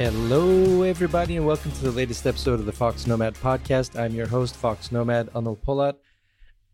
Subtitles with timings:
[0.00, 4.00] Hello, everybody, and welcome to the latest episode of the Fox Nomad podcast.
[4.00, 5.96] I'm your host, Fox Nomad Anil Polat.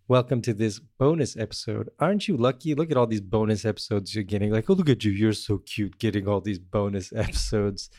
[0.06, 1.91] Welcome to this bonus episode.
[1.99, 2.77] Aren't you lucky?
[2.77, 4.53] Look at all these bonus episodes you're getting.
[4.53, 7.90] Like, oh, look at you, you're so cute, getting all these bonus episodes.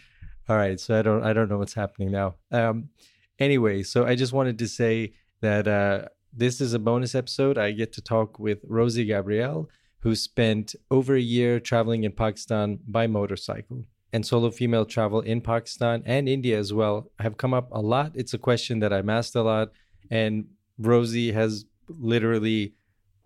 [0.48, 2.36] All right, so I don't, I don't know what's happening now.
[2.50, 2.88] Um,
[3.38, 7.58] anyway, so I just wanted to say that uh, this is a bonus episode.
[7.58, 9.68] I get to talk with Rosie Gabrielle,
[10.00, 15.42] who spent over a year traveling in Pakistan by motorcycle and solo female travel in
[15.42, 18.12] Pakistan and India as well have come up a lot.
[18.16, 19.70] It's a question that I'm asked a lot.
[20.10, 20.46] And
[20.78, 22.74] Rosie has literally,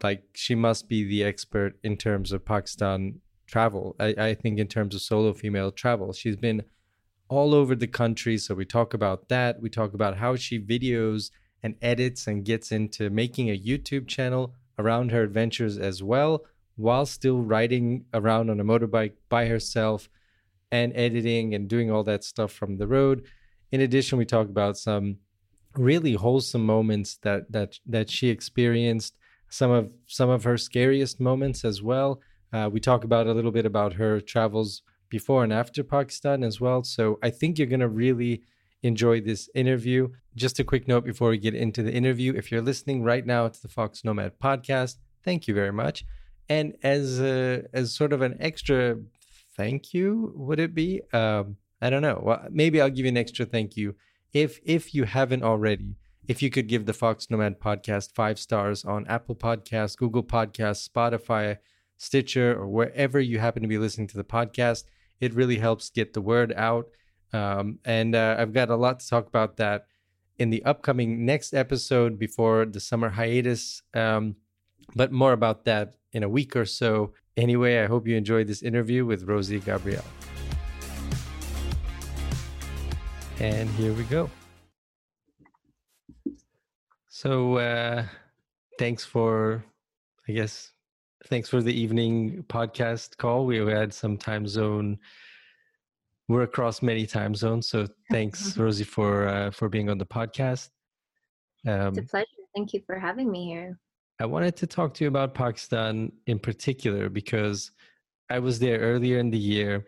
[0.01, 3.95] like, she must be the expert in terms of Pakistan travel.
[3.99, 6.63] I, I think, in terms of solo female travel, she's been
[7.29, 8.37] all over the country.
[8.37, 9.61] So we talk about that.
[9.61, 11.29] We talk about how she videos
[11.61, 16.43] and edits and gets into making a YouTube channel around her adventures as well,
[16.75, 20.09] while still riding around on a motorbike by herself
[20.71, 23.25] and editing and doing all that stuff from the road.
[23.71, 25.17] In addition, we talk about some
[25.77, 29.15] really wholesome moments that that that she experienced,
[29.49, 32.21] some of some of her scariest moments as well.
[32.53, 36.59] Uh, we talk about a little bit about her travels before and after Pakistan as
[36.59, 36.83] well.
[36.83, 38.43] So I think you're gonna really
[38.83, 40.09] enjoy this interview.
[40.35, 43.47] Just a quick note before we get into the interview: if you're listening right now
[43.47, 46.05] to the Fox Nomad podcast, thank you very much.
[46.49, 48.97] And as a, as sort of an extra
[49.61, 51.01] thank you would it be?
[51.13, 53.95] Um i don't know well, maybe i'll give you an extra thank you.
[54.33, 55.89] If if you haven't already
[56.27, 60.83] if you could give the fox nomad podcast five stars on apple Podcasts, google Podcasts,
[60.89, 61.57] spotify
[61.97, 64.83] stitcher or wherever you happen to be listening to the podcast
[65.19, 66.87] it really helps get the word out.
[67.33, 69.79] Um, and uh, i've got a lot to talk about that
[70.37, 74.35] in the upcoming next episode before the summer hiatus um,
[74.95, 78.61] but more about that in a week or so Anyway, I hope you enjoyed this
[78.61, 80.03] interview with Rosie Gabrielle.
[83.39, 84.29] And here we go.
[87.07, 88.05] So, uh,
[88.77, 89.63] thanks for,
[90.27, 90.73] I guess,
[91.27, 93.45] thanks for the evening podcast call.
[93.45, 94.99] We had some time zone.
[96.27, 100.69] We're across many time zones, so thanks, Rosie, for uh, for being on the podcast.
[101.65, 102.27] Um, it's a pleasure.
[102.55, 103.79] Thank you for having me here.
[104.21, 107.71] I wanted to talk to you about Pakistan in particular because
[108.29, 109.87] I was there earlier in the year.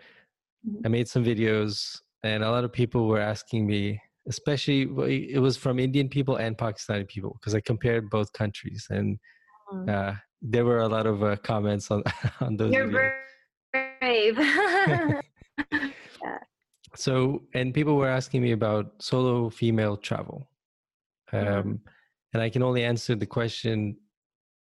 [0.84, 4.90] I made some videos, and a lot of people were asking me, especially
[5.34, 9.20] it was from Indian people and Pakistani people, because I compared both countries, and
[9.72, 9.88] mm.
[9.88, 12.02] uh, there were a lot of uh, comments on
[12.42, 12.74] on those.
[12.74, 13.12] You're videos.
[14.00, 14.38] brave.
[14.40, 15.22] yeah.
[16.96, 20.50] So, and people were asking me about solo female travel,
[21.32, 21.80] um, mm.
[22.34, 23.98] and I can only answer the question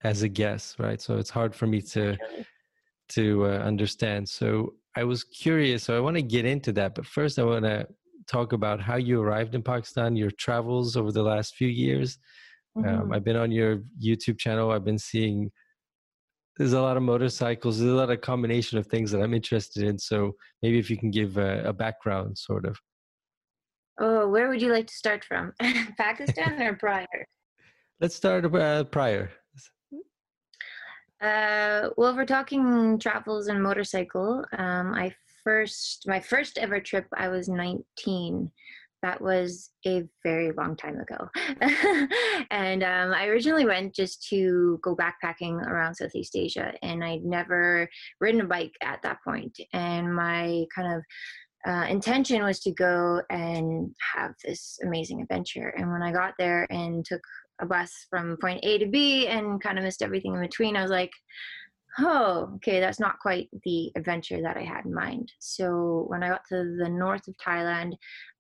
[0.04, 1.02] as a guest, right?
[1.02, 2.18] So it's hard for me to
[3.10, 4.30] to uh, understand.
[4.30, 5.84] So I was curious.
[5.84, 7.88] So I want to get into that, but first I want to
[8.28, 12.20] talk about how you arrived in Pakistan, your travels over the last few years.
[12.76, 13.02] Um, mm-hmm.
[13.02, 14.72] Um, I've been on your YouTube channel.
[14.72, 15.52] I've been seeing
[16.58, 17.80] there's a lot of motorcycles.
[17.80, 19.98] There's a lot of combination of things that I'm interested in.
[19.98, 22.78] So maybe if you can give a, a background, sort of.
[24.00, 25.54] Oh, where would you like to start from?
[25.98, 27.08] Pakistan or prior?
[28.02, 29.31] Let's start uh, prior.
[31.22, 35.13] Uh, well, if we're talking travels and motorcycle, um, I
[35.44, 38.52] first my first ever trip I was 19.
[39.02, 41.30] That was a very long time ago,
[42.52, 47.90] and um, I originally went just to go backpacking around Southeast Asia, and I'd never
[48.19, 49.57] ridden a bike at that point.
[49.72, 51.03] And my kind of
[51.66, 55.69] uh, intention was to go and have this amazing adventure.
[55.78, 57.22] And when I got there and took
[57.59, 60.81] a bus from point A to B and kind of missed everything in between, I
[60.81, 61.12] was like,
[62.00, 65.31] oh, okay, that's not quite the adventure that I had in mind.
[65.40, 67.94] So when I got to the north of Thailand,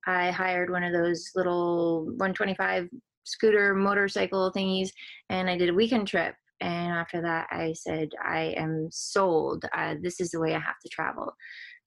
[0.07, 2.87] I hired one of those little 125
[3.23, 4.89] scooter motorcycle thingies
[5.29, 6.35] and I did a weekend trip.
[6.61, 9.63] And after that, I said, I am sold.
[9.73, 11.33] Uh, this is the way I have to travel.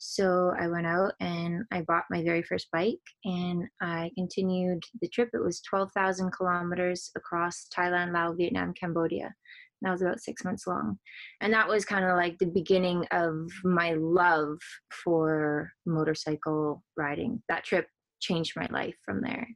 [0.05, 5.07] So I went out and I bought my very first bike and I continued the
[5.07, 5.31] trip.
[5.33, 9.33] It was 12,000 kilometers across Thailand, Laos, Vietnam, Cambodia.
[9.81, 10.99] That was about six months long.
[11.41, 14.59] And that was kind of like the beginning of my love
[15.05, 17.41] for motorcycle riding.
[17.49, 17.87] That trip
[18.21, 19.47] changed my life from there.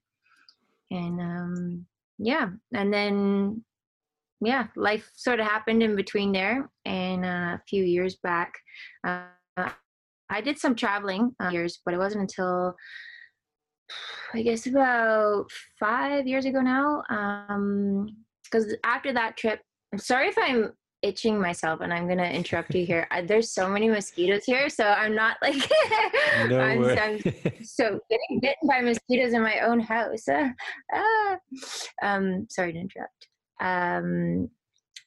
[0.93, 1.87] And um,
[2.19, 3.65] yeah, and then
[4.41, 6.71] yeah, life sort of happened in between there.
[6.85, 8.55] And uh, a few years back,
[9.05, 9.25] uh,
[10.31, 12.75] I did some traveling uh, years, but it wasn't until
[14.35, 15.47] I guess about
[15.79, 17.03] five years ago now.
[18.45, 19.61] Because um, after that trip,
[19.93, 23.07] I'm sorry if I'm itching myself and I'm going to interrupt you here.
[23.25, 24.69] There's so many mosquitoes here.
[24.69, 25.57] So I'm not like,
[26.49, 27.21] no I'm, I'm,
[27.63, 30.29] so getting bitten by mosquitoes in my own house.
[30.29, 30.49] Uh,
[30.93, 31.37] ah.
[32.03, 33.29] um, sorry to interrupt.
[33.61, 34.51] Um,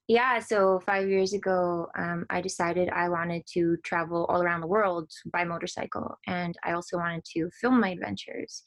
[0.09, 4.67] yeah, so five years ago, um, I decided I wanted to travel all around the
[4.67, 8.63] world by motorcycle, and I also wanted to film my adventures.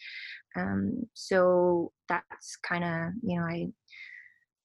[0.55, 3.67] Um, so that's kind of, you know, I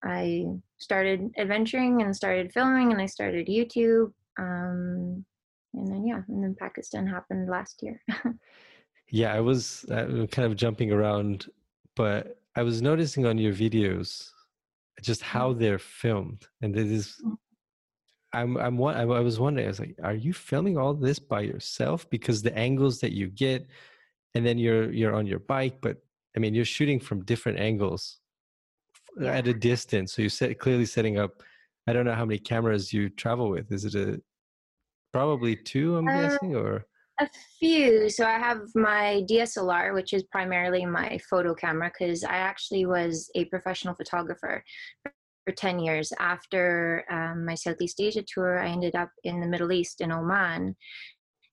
[0.04, 0.46] I
[0.78, 4.14] started adventuring and started filming, and I started YouTube.
[4.38, 5.26] Um,
[5.74, 8.00] and then yeah, and then Pakistan happened last year.
[9.10, 11.48] yeah, I was uh, kind of jumping around,
[11.96, 14.30] but I was noticing on your videos
[15.02, 15.60] just how mm.
[15.60, 17.36] they're filmed and it is mm.
[18.34, 22.10] I'm I'm I was wondering I was like are you filming all this by yourself
[22.10, 23.68] because the angles that you get
[24.36, 25.98] and then you're you're on your bike but
[26.36, 28.20] I mean you're shooting from different angles
[29.24, 31.42] at a distance so you're set, clearly setting up
[31.88, 34.22] I don't know how many cameras you travel with is it a
[35.14, 36.86] probably two I'm uh, guessing or
[37.20, 37.30] a
[37.60, 38.10] few.
[38.10, 43.30] So I have my DSLR, which is primarily my photo camera, because I actually was
[43.36, 44.64] a professional photographer
[45.04, 46.12] for 10 years.
[46.20, 50.76] After um, my Southeast Asia tour, I ended up in the Middle East in Oman.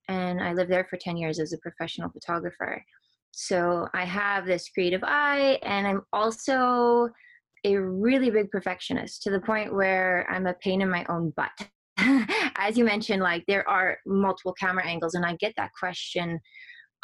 [0.08, 2.84] And I lived there for 10 years as a professional photographer.
[3.32, 7.08] So I have this creative eye, and I'm also
[7.64, 11.50] a really big perfectionist to the point where I'm a pain in my own butt.
[12.56, 16.40] as you mentioned, like there are multiple camera angles, and I get that question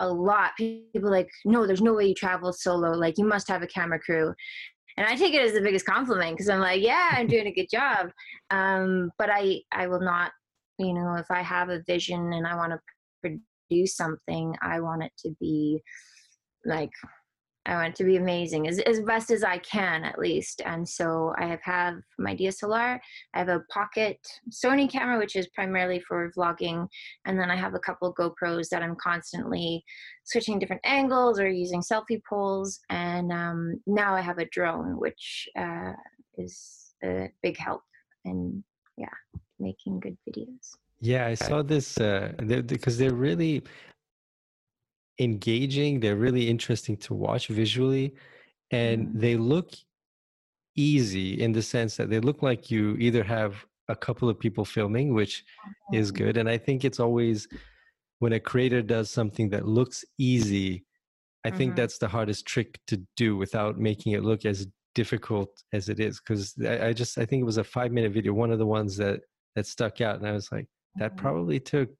[0.00, 0.52] a lot.
[0.56, 2.92] People like, no, there's no way you travel solo.
[2.92, 4.34] Like you must have a camera crew.
[4.96, 7.52] And I take it as the biggest compliment because I'm like, yeah, I'm doing a
[7.52, 8.10] good job.
[8.50, 10.32] Um, but I, I will not,
[10.78, 12.80] you know, if I have a vision and I want to
[13.70, 15.80] produce something, I want it to be
[16.64, 16.90] like
[17.66, 20.62] I want to be amazing as, as best as I can, at least.
[20.64, 22.98] And so I have, have my DSLR,
[23.34, 24.18] I have a pocket
[24.50, 26.88] Sony camera, which is primarily for vlogging.
[27.26, 29.84] And then I have a couple GoPros that I'm constantly
[30.24, 32.80] switching different angles or using selfie poles.
[32.88, 35.92] And um, now I have a drone, which uh,
[36.38, 37.82] is a big help
[38.24, 38.64] in,
[38.96, 39.06] yeah,
[39.58, 40.76] making good videos.
[41.02, 42.32] Yeah, I saw this uh,
[42.66, 43.62] because they're really
[45.20, 48.14] engaging they're really interesting to watch visually
[48.70, 49.20] and mm-hmm.
[49.20, 49.70] they look
[50.76, 54.64] easy in the sense that they look like you either have a couple of people
[54.64, 55.96] filming which mm-hmm.
[55.96, 57.46] is good and i think it's always
[58.20, 60.84] when a creator does something that looks easy
[61.44, 61.58] i mm-hmm.
[61.58, 66.00] think that's the hardest trick to do without making it look as difficult as it
[66.00, 68.58] is because I, I, just i think it was a five minute video one of
[68.58, 69.20] the ones that
[69.54, 71.20] that stuck out and i was like that mm-hmm.
[71.20, 71.90] probably took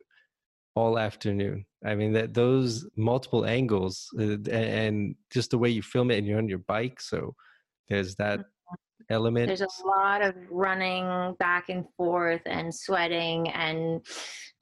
[0.81, 1.67] all afternoon.
[1.85, 6.27] I mean that those multiple angles uh, and just the way you film it and
[6.27, 7.35] you're on your bike, so
[7.89, 8.60] there's that mm-hmm.
[9.09, 9.47] Element.
[9.47, 14.05] There's a lot of running back and forth and sweating and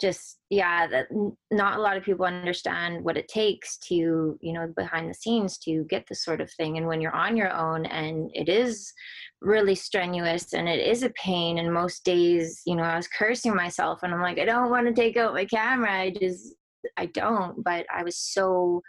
[0.00, 1.06] just yeah, that
[1.50, 5.58] not a lot of people understand what it takes to you know behind the scenes
[5.58, 6.78] to get this sort of thing.
[6.78, 8.92] And when you're on your own and it is
[9.40, 13.54] really strenuous and it is a pain and most days you know i was cursing
[13.54, 16.54] myself and i'm like i don't want to take out my camera i just
[16.96, 18.82] i don't but i was so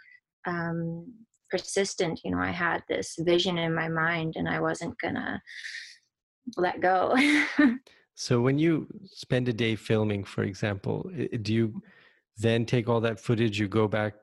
[0.46, 1.06] um
[1.50, 5.40] persistent you know i had this vision in my mind and i wasn't gonna
[6.56, 7.16] let go
[8.14, 11.10] so when you spend a day filming for example
[11.42, 11.82] do you
[12.36, 14.14] then take all that footage you go back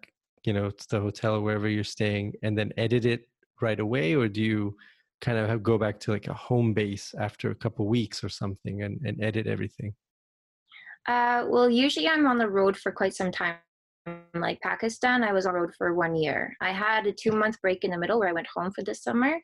[0.44, 3.28] you know to the hotel or wherever you're staying and then edit it
[3.62, 4.76] right away or do you
[5.22, 8.84] kind of go back to like a home base after a couple weeks or something
[8.84, 9.94] and, and edit everything?
[11.08, 13.56] Uh, well, usually I'm on the road for quite some time.
[14.40, 16.56] Like Pakistan, I was on road for one year.
[16.62, 18.96] I had a two month break in the middle where I went home for the
[18.96, 19.40] summer,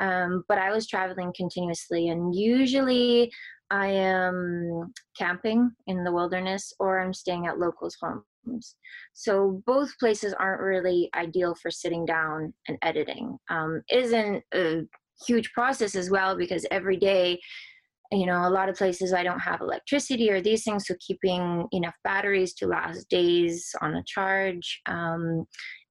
[0.00, 2.08] um, but I was traveling continuously.
[2.08, 3.32] And usually
[3.70, 8.76] I am camping in the wilderness or I'm staying at locals' homes.
[9.14, 13.38] So both places aren't really ideal for sitting down and editing.
[13.48, 14.82] Um, isn't a
[15.26, 17.40] huge process as well because every day
[18.12, 21.66] you know a lot of places i don't have electricity or these things so keeping
[21.72, 25.44] enough batteries to last days on a charge um,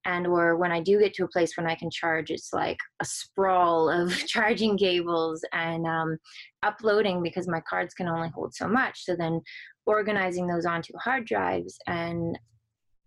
[0.05, 2.77] and or when i do get to a place when i can charge it's like
[3.01, 6.17] a sprawl of charging cables and um,
[6.63, 9.03] uploading because my cards can only hold so much.
[9.03, 9.41] So then
[9.85, 12.37] organizing those onto hard drives and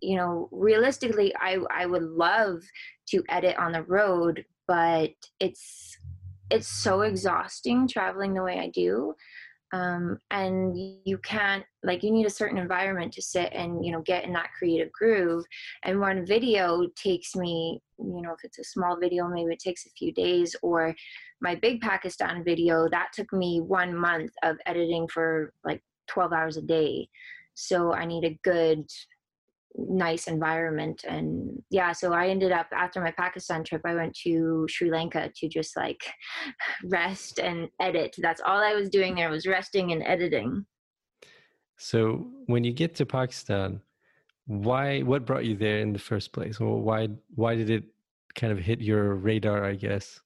[0.01, 2.61] you know realistically i i would love
[3.07, 5.97] to edit on the road but it's
[6.49, 9.15] it's so exhausting traveling the way I do
[9.73, 14.01] um, and you can't like you need a certain environment to sit and you know
[14.01, 15.43] get in that creative groove.
[15.83, 19.85] And one video takes me you know if it's a small video maybe it takes
[19.85, 20.93] a few days or
[21.41, 26.57] my big pakistan video that took me one month of editing for like 12 hours
[26.57, 27.09] a day.
[27.55, 28.85] So i need a good
[29.77, 34.65] nice environment and yeah so i ended up after my pakistan trip i went to
[34.69, 36.01] sri lanka to just like
[36.85, 38.15] rest and edit.
[38.17, 40.65] That's all i was doing there was resting and editing.
[41.77, 43.81] So when you get to pakistan
[44.47, 46.61] why what brought you there in the first place?
[46.61, 47.83] Or why why did it
[48.35, 50.19] kind of hit your radar i guess?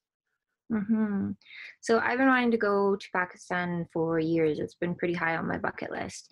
[0.71, 1.31] Mm-hmm.
[1.81, 4.59] so i've been wanting to go to pakistan for years.
[4.59, 6.31] It's been pretty high on my bucket list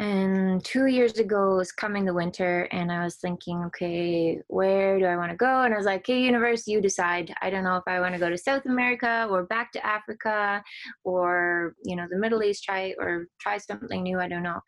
[0.00, 5.04] and two years ago was coming the winter and i was thinking okay where do
[5.04, 5.62] i want to go?
[5.62, 7.32] And i was like okay universe you decide.
[7.42, 10.62] I don't know if i want to go to south america or back to africa
[11.04, 14.60] or you know the middle east try or try something new i don't know.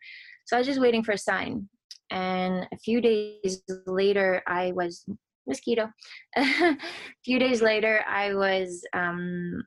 [0.45, 1.67] So i was just waiting for a sign.
[2.11, 5.03] And a few days later i was
[5.47, 5.89] mosquito.
[6.37, 6.77] A
[7.25, 9.63] few days later i was um,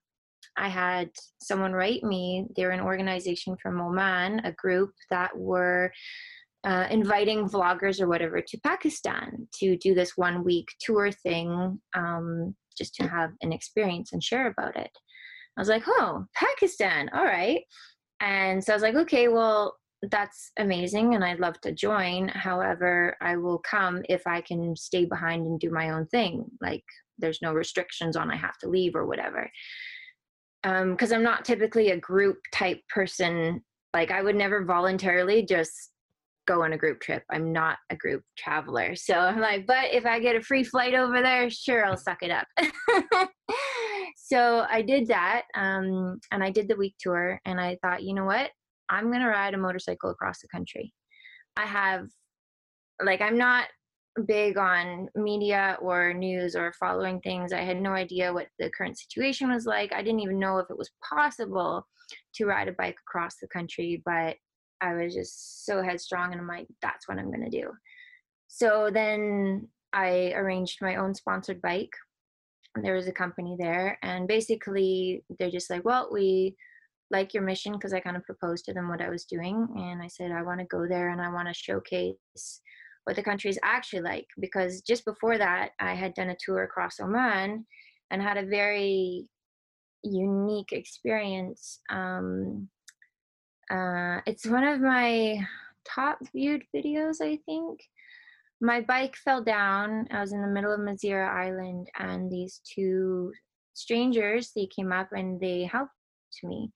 [0.57, 1.11] I had
[1.41, 2.47] someone write me.
[2.57, 5.93] They're an organization from Oman, a group that were
[6.65, 12.55] uh, inviting vloggers or whatever to Pakistan to do this one week tour thing, um,
[12.77, 14.91] just to have an experience and share about it.
[15.57, 17.63] I was like, oh, Pakistan, all right.
[18.21, 19.77] And so I was like, okay, well,
[20.11, 22.29] that's amazing and I'd love to join.
[22.29, 26.45] However, I will come if I can stay behind and do my own thing.
[26.61, 26.85] Like,
[27.19, 29.51] there's no restrictions on I have to leave or whatever
[30.67, 33.63] because um, I'm not typically a group type person.
[33.95, 35.93] Like I would never voluntarily just
[36.47, 37.23] go on a group trip.
[37.31, 38.97] I'm not a group traveler.
[38.97, 42.19] So I'm like, but if I get a free flight over there, sure, I'll suck
[42.23, 42.47] it up.
[44.17, 45.43] so I did that.
[45.55, 47.41] Um, and I did the week tour.
[47.45, 48.51] And I thought, you know what?
[48.89, 50.93] I'm going to ride a motorcycle across the country.
[51.57, 52.07] I have,
[53.05, 53.67] like, I'm not
[54.27, 57.53] big on media or news or following things.
[57.53, 59.93] I had no idea what the current situation was like.
[59.93, 61.87] I didn't even know if it was possible
[62.35, 64.37] to ride a bike across the country, but
[64.81, 67.71] I was just so headstrong and I'm like, that's what I'm going to do.
[68.49, 71.93] So then I arranged my own sponsored bike.
[72.83, 76.57] There was a company there, and basically they're just like, well, we
[77.11, 79.67] like your mission because I kind of proposed to them what I was doing.
[79.77, 82.61] And I said, I want to go there and I want to showcase
[83.07, 86.65] what the country is actually like because just before that i had done a tour
[86.65, 87.65] across oman
[88.11, 89.29] and had a very
[90.03, 92.69] unique experience um,
[93.71, 95.39] uh, it's one of my
[95.85, 97.81] top viewed videos i think.
[98.61, 103.33] My bike fell down i was in the middle of Masirah island and these two
[103.75, 105.93] strangers they came up and they helped
[106.43, 106.73] me.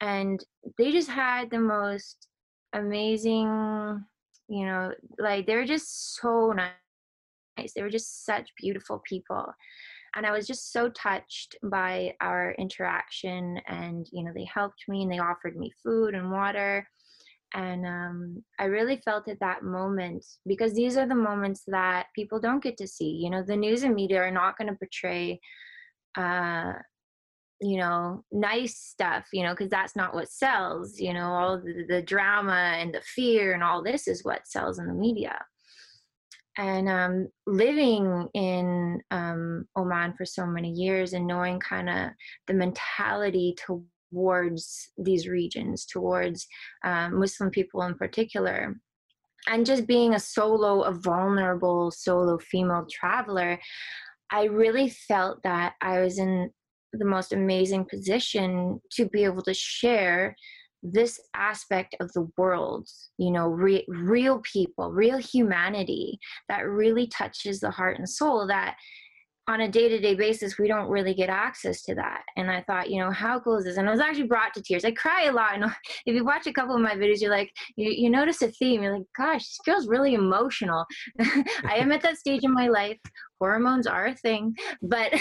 [0.00, 0.44] And
[0.78, 2.26] they just had the most
[2.72, 4.04] amazing
[4.52, 9.46] you know like they were just so nice they were just such beautiful people
[10.14, 15.02] and i was just so touched by our interaction and you know they helped me
[15.02, 16.86] and they offered me food and water
[17.54, 22.38] and um, i really felt at that moment because these are the moments that people
[22.38, 25.40] don't get to see you know the news and media are not going to portray
[26.18, 26.74] uh,
[27.62, 31.84] you know nice stuff you know because that's not what sells you know all the,
[31.88, 35.38] the, drama and the fear and all this is what sells in the media.
[36.58, 42.10] And um, living in um, oman for so many years and knowing kind of
[42.46, 43.56] the mentality
[44.10, 46.46] towards these regions towards
[46.84, 48.74] um, muslim people in particular
[49.46, 53.58] and just being a solo a vulnerable solo female traveler
[54.32, 56.50] I really felt that I was in
[56.92, 60.34] the most amazing position to be able to share
[60.82, 66.18] this aspect of the world you know re- real people real humanity
[66.48, 68.74] that really touches the heart and soul that
[69.48, 72.22] on a day-to-day basis we don't really get access to that.
[72.36, 73.76] And i thought you know how cool is this?
[73.76, 74.84] And i was actually brought to tears.
[74.84, 75.54] I cry a lot.
[75.54, 75.64] And
[76.06, 78.82] if you watch a couple of my videos you're like you, you notice a theme.
[78.82, 80.84] You're like gosh this girl's really emotional.
[81.20, 82.98] I am at that stage in my life.
[83.40, 84.54] Hormones are a thing.
[84.82, 85.12] But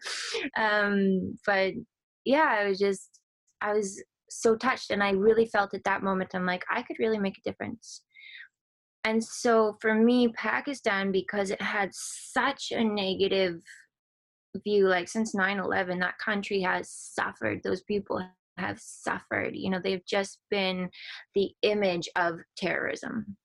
[0.56, 1.74] um but
[2.24, 3.20] yeah i was just
[3.60, 4.90] i was so touched.
[4.90, 8.02] And i really felt at that moment i'm like i could really make a difference
[9.04, 13.60] and so for me pakistan because it had such a negative
[14.64, 18.20] view like since 9-11 that country has suffered those people
[18.58, 20.88] have suffered you know they've just been
[21.34, 23.36] the image of terrorism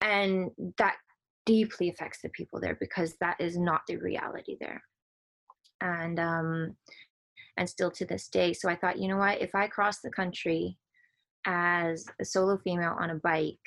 [0.00, 0.96] and that
[1.46, 4.82] deeply affects the people there because that is not the reality there
[5.80, 6.76] and um
[7.56, 8.52] and still to this day.
[8.52, 9.40] So I thought, you know what?
[9.40, 10.76] If I cross the country
[11.46, 13.58] as a solo female on a bike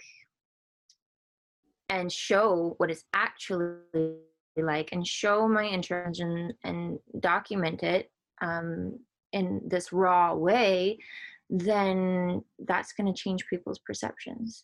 [1.89, 4.15] and show what it's actually
[4.58, 9.00] like and show my interest and, document it um,
[9.34, 10.98] in this raw way,
[11.50, 14.63] then that's going to change people's perceptions.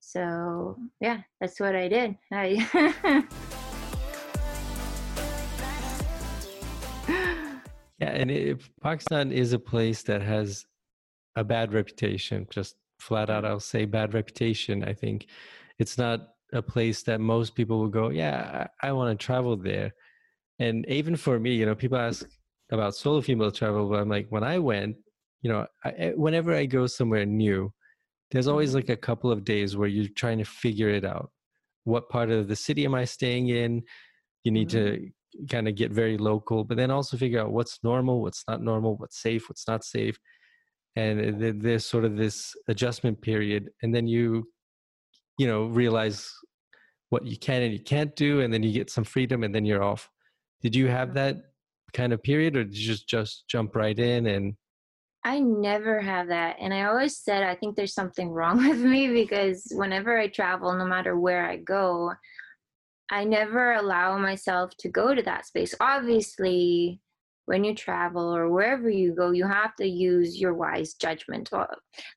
[0.00, 2.16] So yeah, that's what I did.
[2.32, 2.68] I
[7.98, 10.66] yeah, and if Pakistan is a place that has
[11.36, 14.82] a bad reputation, just flat out, I'll say bad reputation.
[14.82, 15.26] I think
[15.78, 19.56] it's not a place that most people will go, yeah, I, I want to travel
[19.56, 19.92] there.
[20.58, 22.26] And even for me, you know, people ask
[22.70, 24.96] about solo female travel, but I'm like, when I went,
[25.42, 27.72] you know, I, whenever I go somewhere new,
[28.30, 28.76] there's always mm-hmm.
[28.76, 31.30] like a couple of days where you're trying to figure it out.
[31.84, 33.82] What part of the city am I staying in?
[34.44, 35.04] You need mm-hmm.
[35.04, 38.62] to kind of get very local, but then also figure out what's normal, what's not
[38.62, 40.18] normal, what's safe, what's not safe.
[40.94, 43.70] And there's sort of this adjustment period.
[43.82, 44.48] And then you
[45.42, 46.32] you know realize
[47.10, 49.64] what you can and you can't do and then you get some freedom and then
[49.64, 50.08] you're off
[50.62, 51.22] did you have mm-hmm.
[51.22, 51.36] that
[51.92, 54.54] kind of period or did you just just jump right in and
[55.24, 56.56] I never have that.
[56.60, 60.72] And I always said I think there's something wrong with me because whenever I travel,
[60.74, 62.12] no matter where I go,
[63.10, 65.74] I never allow myself to go to that space.
[65.80, 67.00] Obviously,
[67.46, 71.52] when you travel or wherever you go, you have to use your wise judgment.
[71.52, 71.66] Uh,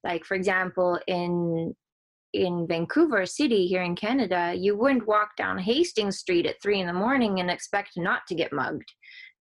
[0.04, 1.76] like, for example, in
[2.36, 6.88] in Vancouver City here in Canada, you wouldn't walk down Hastings Street at three in
[6.88, 8.92] the morning and expect not to get mugged.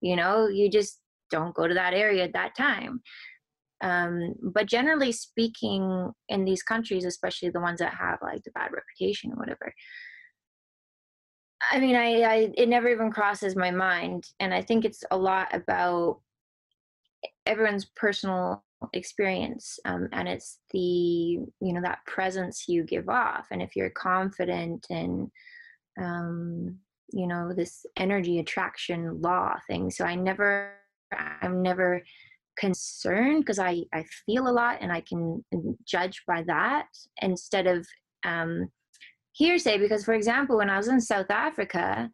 [0.01, 3.01] You know, you just don't go to that area at that time.
[3.83, 8.71] Um, but generally speaking, in these countries, especially the ones that have like the bad
[8.73, 9.73] reputation or whatever,
[11.71, 15.17] I mean, I, I it never even crosses my mind, and I think it's a
[15.17, 16.21] lot about
[17.47, 23.47] everyone's personal experience um, and it's the you know that presence you give off.
[23.51, 25.31] And if you're confident and
[26.01, 26.79] um,
[27.13, 29.91] you know this energy attraction law thing.
[29.91, 30.73] So i never
[31.43, 32.03] i'm never
[32.59, 35.45] concerned because i i feel a lot and i can
[35.87, 36.87] judge by that
[37.23, 37.87] instead of
[38.25, 38.69] um
[39.33, 39.79] hearsay.
[39.79, 42.11] Because for example when i was in south africa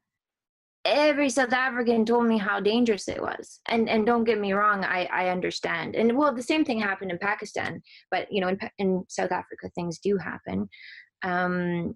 [0.85, 3.61] every South African told me how dangerous it was.
[3.69, 5.95] And and don't get me wrong, I I understand.
[5.95, 9.71] And well, the same thing happened in Pakistan, but you know, in in South Africa,
[9.75, 10.69] things do happen.
[11.23, 11.95] Um,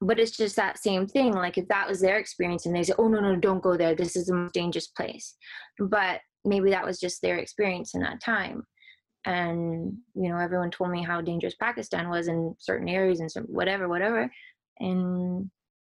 [0.00, 1.32] but it's just that same thing.
[1.32, 3.94] Like if that was their experience, and they say, "Oh no, no, don't go there.
[3.94, 5.36] This is the most dangerous place,"
[5.78, 8.64] but maybe that was just their experience in that time.
[9.24, 13.44] And you know, everyone told me how dangerous Pakistan was in certain areas and some
[13.44, 14.30] whatever, whatever.
[14.80, 15.50] And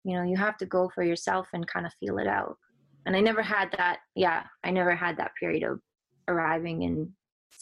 [0.05, 2.57] you know you have to go for yourself and kind of feel it out.
[3.05, 5.79] And i never had that yeah i never had that period of
[6.27, 7.09] arriving and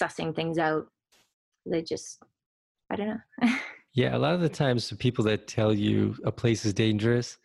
[0.01, 0.85] sussing things out.
[1.65, 2.21] They just
[2.91, 3.49] i don't know.
[3.95, 7.37] Yeah a lot of the times the people that tell you a place is dangerous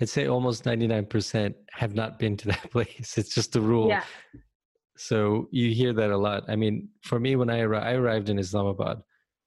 [0.00, 3.88] i'd say almost 99% have not been to that place it's just the rule.
[3.88, 4.04] Yeah.
[4.96, 6.44] so you hear that a lot.
[6.48, 8.98] I mean for me when i, arri- I arrived in islamabad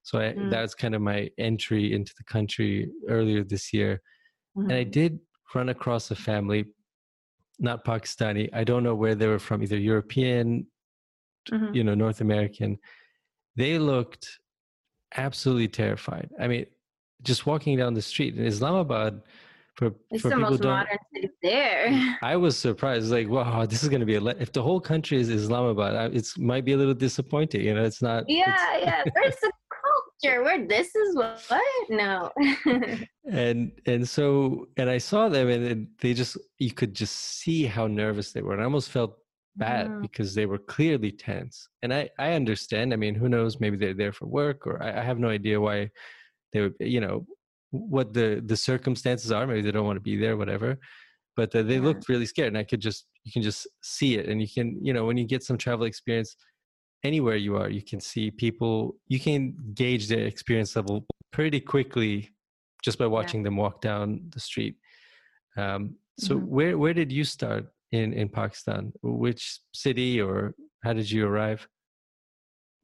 [0.03, 0.49] so I, mm.
[0.51, 4.01] that was kind of my entry into the country earlier this year
[4.57, 4.69] Mm-hmm.
[4.69, 4.91] And I mm-hmm.
[4.91, 5.19] did
[5.53, 6.65] run across a family,
[7.59, 8.49] not Pakistani.
[8.53, 10.67] I don't know where they were from, either European,
[11.51, 11.73] mm-hmm.
[11.73, 12.77] you know, North American.
[13.55, 14.39] They looked
[15.15, 16.29] absolutely terrified.
[16.39, 16.65] I mean,
[17.23, 19.21] just walking down the street in Islamabad,
[19.75, 22.17] for, it's for the people most modern city there.
[22.21, 23.11] I was surprised.
[23.11, 24.21] Like, wow, this is going to be a.
[24.21, 27.61] Le- if the whole country is Islamabad, it might be a little disappointing.
[27.61, 28.25] You know, it's not.
[28.27, 29.03] Yeah, it's, yeah.
[29.15, 29.51] There's a
[30.21, 31.41] picture where this is what
[31.89, 32.31] no
[33.31, 37.87] and and so and i saw them and they just you could just see how
[37.87, 39.17] nervous they were and i almost felt
[39.55, 40.01] bad mm.
[40.01, 43.93] because they were clearly tense and i i understand i mean who knows maybe they're
[43.93, 45.89] there for work or i, I have no idea why
[46.53, 47.25] they would you know
[47.71, 50.79] what the the circumstances are maybe they don't want to be there whatever
[51.35, 51.81] but uh, they yeah.
[51.81, 54.77] looked really scared and i could just you can just see it and you can
[54.81, 56.35] you know when you get some travel experience
[57.03, 62.29] anywhere you are, you can see people, you can gauge their experience level pretty quickly
[62.83, 63.45] just by watching yeah.
[63.45, 64.75] them walk down the street.
[65.57, 66.45] Um, so mm-hmm.
[66.47, 68.91] where where did you start in in Pakistan?
[69.01, 71.67] Which city or how did you arrive?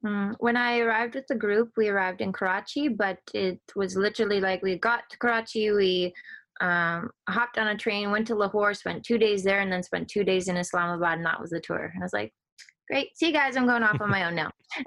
[0.04, 4.40] Mm, when I arrived with the group, we arrived in Karachi, but it was literally
[4.40, 6.12] like we got to Karachi, we
[6.60, 10.08] um, hopped on a train, went to Lahore, spent two days there, and then spent
[10.08, 11.90] two days in Islamabad, and that was the tour.
[11.92, 12.32] And I was like,
[12.86, 13.16] great.
[13.16, 13.56] See you guys.
[13.56, 14.50] I'm going off on my own now.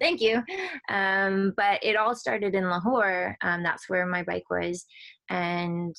[0.00, 0.42] Thank you.
[0.88, 3.36] Um, but it all started in Lahore.
[3.42, 4.84] Um, that's where my bike was.
[5.30, 5.94] And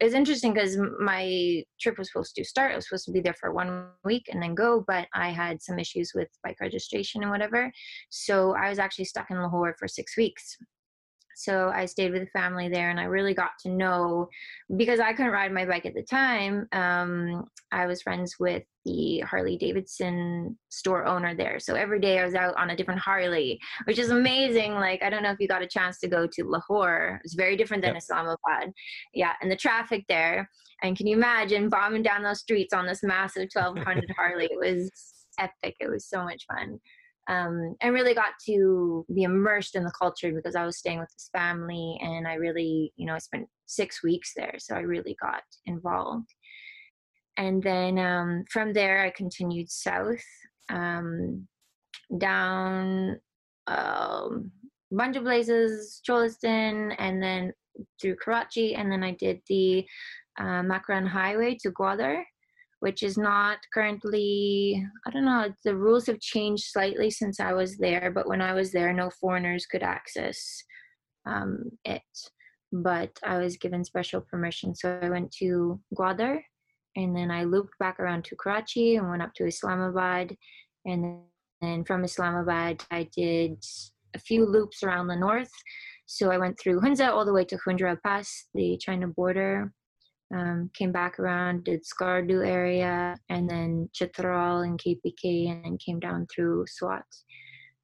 [0.00, 2.72] it's interesting because my trip was supposed to start.
[2.72, 5.62] I was supposed to be there for one week and then go, but I had
[5.62, 7.70] some issues with bike registration and whatever.
[8.10, 10.56] So I was actually stuck in Lahore for six weeks.
[11.36, 14.28] So I stayed with the family there and I really got to know
[14.76, 16.66] because I couldn't ride my bike at the time.
[16.72, 21.60] Um, I was friends with the Harley Davidson store owner there.
[21.60, 24.74] So every day I was out on a different Harley, which is amazing.
[24.74, 27.20] Like, I don't know if you got a chance to go to Lahore.
[27.24, 28.02] It's very different than yep.
[28.02, 28.72] Islamabad.
[29.14, 29.32] Yeah.
[29.40, 30.48] And the traffic there.
[30.82, 34.48] And can you imagine bombing down those streets on this massive 1200 Harley?
[34.50, 34.90] It was
[35.38, 35.76] epic.
[35.80, 36.80] It was so much fun
[37.28, 41.10] um, and really got to be immersed in the culture because I was staying with
[41.10, 44.54] this family and I really, you know, I spent six weeks there.
[44.58, 46.28] So I really got involved.
[47.36, 50.22] And then um, from there, I continued south
[50.68, 51.46] um,
[52.18, 53.18] down
[53.66, 54.50] um,
[55.00, 57.52] of places, Cholistan, and then
[58.00, 58.74] through Karachi.
[58.74, 59.86] And then I did the
[60.38, 62.22] uh, Makran Highway to Gwadar
[62.82, 67.76] which is not currently i don't know the rules have changed slightly since i was
[67.76, 70.64] there but when i was there no foreigners could access
[71.24, 72.02] um, it
[72.72, 76.42] but i was given special permission so i went to gwadar
[76.96, 80.36] and then i looped back around to karachi and went up to islamabad.
[80.84, 81.20] And
[81.60, 83.62] then from islamabad i did
[84.14, 85.52] a few loops around the north.
[86.06, 89.72] So i went through hunza all the way to Khunjerab pass the china border.
[90.34, 96.00] Um, came back around, did Skardu area, and then Chitral and KPK, and then came
[96.00, 97.04] down through Swat.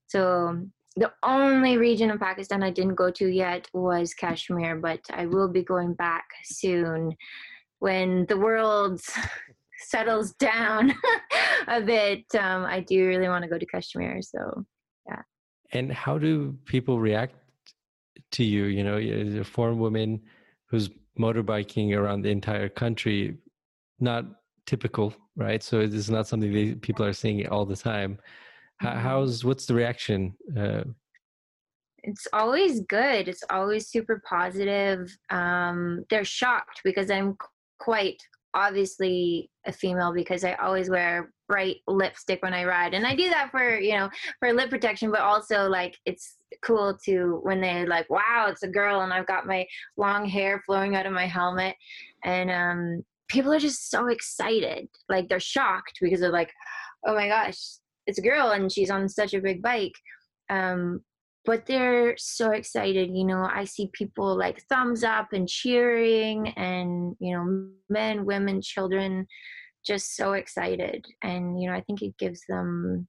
[0.07, 0.59] So
[0.97, 5.49] the only region of Pakistan I didn't go to yet was Kashmir, but I will
[5.49, 7.15] be going back soon
[7.79, 9.01] when the world
[9.79, 10.95] settles down
[11.69, 12.25] a bit.
[12.35, 14.65] Um, I do really want to go to Kashmir, so
[15.07, 15.23] yeah.
[15.73, 17.35] And how do people react
[18.33, 18.65] to you?
[18.65, 20.21] You know, as a foreign woman
[20.67, 23.37] who's motorbiking around the entire country
[24.01, 24.25] not
[24.67, 28.19] typical right so it is not something that people are seeing all the time
[28.83, 28.99] mm-hmm.
[28.99, 30.85] how's what's the reaction uh,
[32.05, 37.37] it's always good it's always super positive um, they're shocked because i'm
[37.79, 38.21] quite
[38.55, 42.95] obviously a female because i always wear bright lipstick when i ride.
[42.95, 46.97] And i do that for you know for lip protection but also like it's cool
[47.05, 50.97] to when they're like, wow, it's a girl, and I've got my long hair flowing
[50.97, 51.77] out of my helmet,
[52.25, 56.53] and um, people are just so excited, like they're shocked because they're like,
[57.07, 57.59] oh my gosh,
[58.07, 59.93] it's a girl and she's on such a big bike.
[60.51, 61.01] Um,
[61.49, 67.17] but they're so excited you know i see people like thumbs up and cheering and
[67.21, 69.27] you know men women children
[69.87, 73.09] just so excited and you know i think it gives them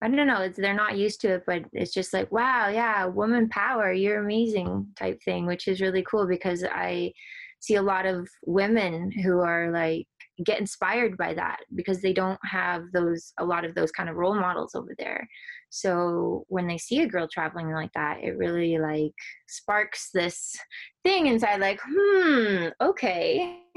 [0.00, 3.06] I don't know, it's they're not used to it, but it's just like, wow, yeah,
[3.06, 7.12] woman power, you're amazing type thing, which is really cool because I
[7.58, 10.06] see a lot of women who are like
[10.44, 14.16] get inspired by that because they don't have those a lot of those kind of
[14.16, 15.28] role models over there.
[15.70, 19.14] So when they see a girl traveling like that, it really like
[19.48, 20.56] sparks this
[21.04, 23.60] thing inside like, hmm, okay.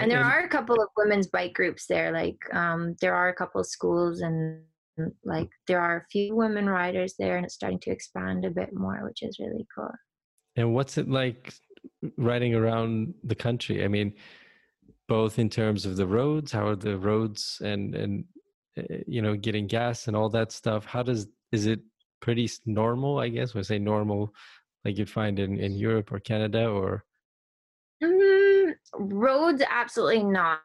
[0.00, 3.34] and there are a couple of women's bike groups there like um, there are a
[3.34, 4.62] couple of schools and
[5.24, 8.72] like there are a few women riders there and it's starting to expand a bit
[8.72, 9.90] more which is really cool
[10.56, 11.52] and what's it like
[12.16, 14.12] riding around the country i mean
[15.10, 18.24] both in terms of the roads how are the roads and and
[18.78, 20.84] uh, you know getting gas and all that stuff?
[20.84, 21.80] How does is it
[22.22, 23.52] pretty normal i guess?
[23.52, 24.32] When I say normal
[24.84, 27.04] like you'd find in in europe or canada or?
[28.02, 30.60] Mm, roads absolutely not.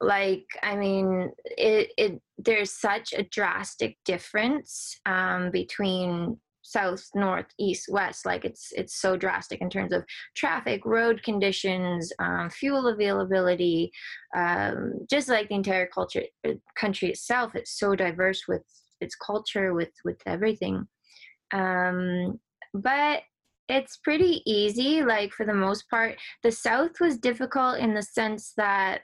[0.00, 7.88] Like i mean it, it there's such a drastic difference um, between south north east
[7.90, 10.04] west like it's it's so drastic in terms of
[10.36, 13.90] traffic road conditions um, fuel availability
[14.36, 18.62] um, just like the entire culture uh, country itself it's so diverse with
[19.00, 20.86] its culture with with everything
[21.52, 22.38] um,
[22.74, 23.22] but
[23.68, 28.52] it's pretty easy like for the most part the south was difficult in the sense
[28.56, 29.02] that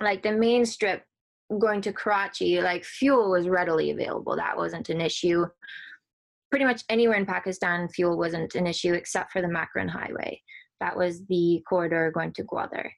[0.00, 1.04] like the main strip
[1.58, 4.36] going to Karachi, like fuel was readily available.
[4.36, 5.46] That wasn't an issue.
[6.50, 10.40] Pretty much anywhere in Pakistan, fuel wasn't an issue except for the Makran Highway.
[10.80, 12.90] That was the corridor going to Gwadar.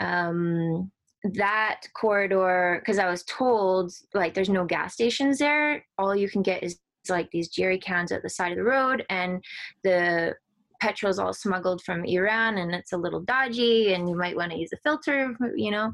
[0.00, 0.90] Um,
[1.34, 5.84] that corridor, because I was told like there's no gas stations there.
[5.98, 9.04] All you can get is like these jerry cans at the side of the road,
[9.10, 9.42] and
[9.82, 10.34] the
[10.84, 14.58] petrol's all smuggled from Iran and it's a little dodgy and you might want to
[14.58, 15.92] use a filter, you know.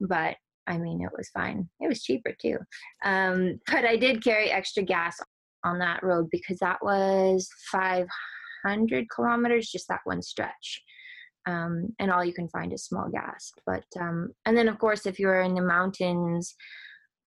[0.00, 1.68] But I mean, it was fine.
[1.80, 2.58] It was cheaper too.
[3.04, 5.18] Um, but I did carry extra gas
[5.64, 10.80] on that road because that was 500 kilometers, just that one stretch.
[11.46, 13.52] um, and all you can find is small gas.
[13.66, 16.54] But um, and then of course, if you're in the mountains,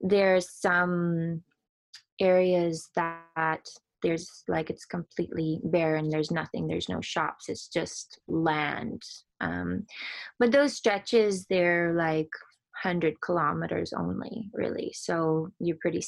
[0.02, 1.44] there's some
[2.20, 3.66] areas that
[4.04, 9.02] there's like it's completely barren there's nothing there's no shops it's just land
[9.42, 9.86] um,
[10.40, 12.30] but those stretches they're like
[12.84, 16.04] 100 kilometers only really so you're pretty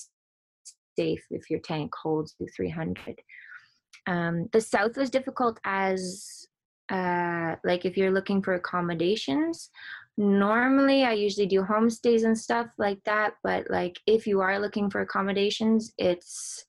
[0.96, 3.20] safe if your tank holds 300
[4.08, 6.46] um, the south was difficult as
[6.92, 9.70] uh, like if you're looking for accommodations
[10.18, 14.90] normally i usually do homestays and stuff like that but like if you are looking
[14.90, 16.66] for accommodations it's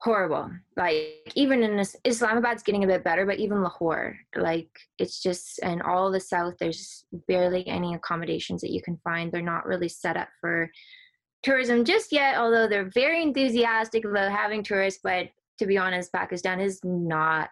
[0.00, 0.50] horrible.
[0.76, 5.60] Like even in this islamabad's getting a bit better but even lahore like it's just
[5.62, 9.30] and all the south there's barely any accommodations that you can find.
[9.30, 10.70] They're not really set up for
[11.42, 16.60] tourism just yet although they're very enthusiastic about having tourists but to be honest pakistan
[16.60, 17.50] is not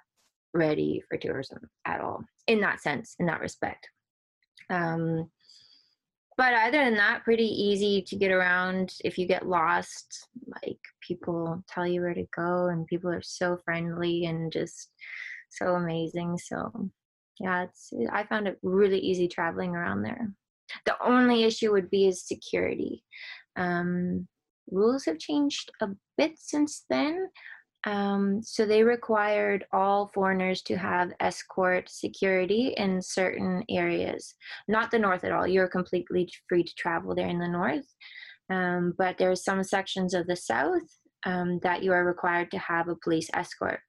[0.55, 3.89] ready for tourism at all in that sense in that respect
[4.71, 5.31] um,
[6.39, 8.95] but other than that, pretty easy to get around.
[9.05, 10.29] If you get lost,
[10.63, 14.93] like people tell you where to go, and people are so friendly and just
[15.51, 16.39] so amazing.
[16.39, 16.91] So,
[17.41, 20.33] yeah, it's I found it really easy traveling around there.
[20.87, 23.03] The only issue would be is security.
[23.59, 24.27] Um,
[24.71, 27.29] rules have changed a bit since then,
[27.87, 34.35] um, so they required all foreigners to have escort security in certain areas.
[34.67, 35.47] Not the north at all.
[35.47, 37.87] You're completely free to travel there in the north.
[38.51, 40.83] Um, but there are some sections of the south
[41.25, 43.81] um, that you are required to have a police escort.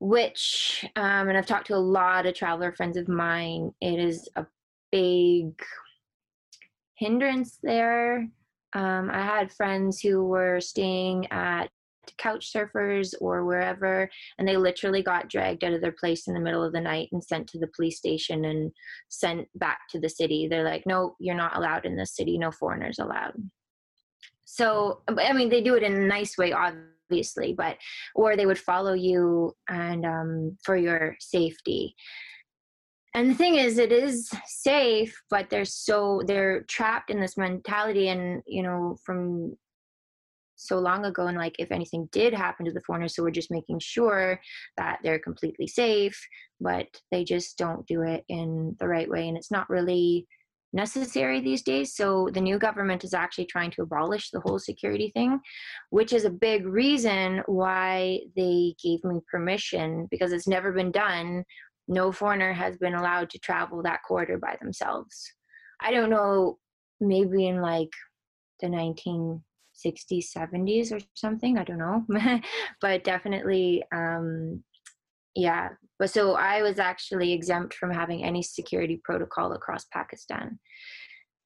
[0.00, 4.28] Which, um, and I've talked to a lot of traveler friends of mine, it is
[4.36, 4.46] a
[4.90, 5.52] big
[6.96, 8.28] hindrance there.
[8.74, 11.68] Um, I had friends who were staying at
[12.18, 16.40] couch surfers or wherever and they literally got dragged out of their place in the
[16.40, 18.70] middle of the night and sent to the police station and
[19.08, 20.46] sent back to the city.
[20.46, 22.38] They're like no you're not allowed in this city.
[22.38, 23.34] No foreigners allowed.
[24.44, 27.76] So i mean they do it in a nice way obviously but
[28.14, 31.94] or they would follow you and um, for your safety
[33.14, 38.08] and the thing is it is safe but they're so they're trapped in this mentality.
[38.08, 39.56] And you know from
[40.56, 43.50] so long ago and like if anything did happen to the foreigners so we're just
[43.50, 44.40] making sure
[44.76, 46.18] that they're completely safe
[46.60, 49.28] but they just don't do it in the right way.
[49.28, 50.26] And it's not really
[50.72, 51.94] necessary these days.
[51.94, 55.40] So the new government is actually trying to abolish the whole security thing
[55.90, 61.44] which is a big reason why they gave me permission because it's never been done
[61.88, 65.32] no foreigner has been allowed to travel that corridor by themselves
[65.80, 66.58] i don't know
[67.00, 67.90] maybe in like
[68.60, 69.42] the 19
[69.86, 72.04] 60s 70s or something i don't know
[72.80, 74.62] but definitely um
[75.34, 80.58] yeah but so i was actually exempt from having any security protocol across pakistan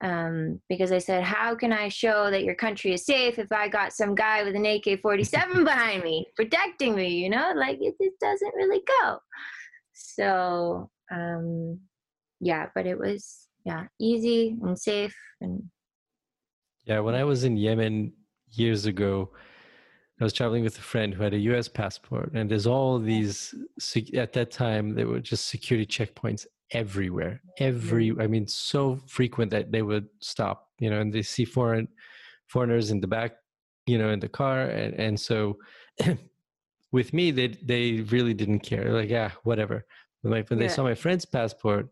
[0.01, 3.69] um, because I said, How can I show that your country is safe if I
[3.69, 7.09] got some guy with an AK 47 behind me protecting me?
[7.09, 9.19] You know, like it, it doesn't really go.
[9.99, 11.81] So, um,
[12.41, 15.15] yeah, but it was, yeah, easy and safe.
[15.41, 15.65] And
[16.85, 18.13] yeah, when I was in Yemen,
[18.53, 19.31] years ago,
[20.21, 23.55] I was traveling with a friend who had a US passport, and there's all these,
[24.15, 27.41] at that time, there were just security checkpoints everywhere.
[27.59, 31.89] Every, I mean, so frequent that they would stop, you know, and they see foreign
[32.49, 33.33] foreigners in the back,
[33.87, 34.63] you know, in the car.
[34.63, 35.59] And, and so
[36.93, 38.93] with me, they, they really didn't care.
[38.93, 39.85] Like, yeah, whatever.
[40.23, 40.67] When, my, when yeah.
[40.67, 41.89] they saw my friend's passport,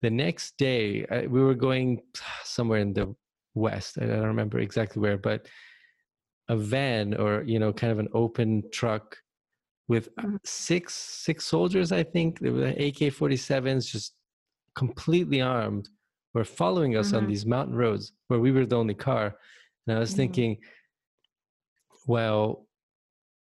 [0.00, 2.02] the next day, I, we were going
[2.44, 3.14] somewhere in the
[3.54, 3.98] west.
[4.00, 5.46] I don't remember exactly where, but
[6.48, 9.16] a van or you know kind of an open truck
[9.88, 10.36] with mm-hmm.
[10.44, 14.14] six six soldiers i think they were ak-47s just
[14.74, 15.88] completely armed
[16.34, 17.18] were following us mm-hmm.
[17.18, 19.34] on these mountain roads where we were the only car
[19.86, 20.18] and i was mm-hmm.
[20.18, 20.56] thinking
[22.06, 22.66] well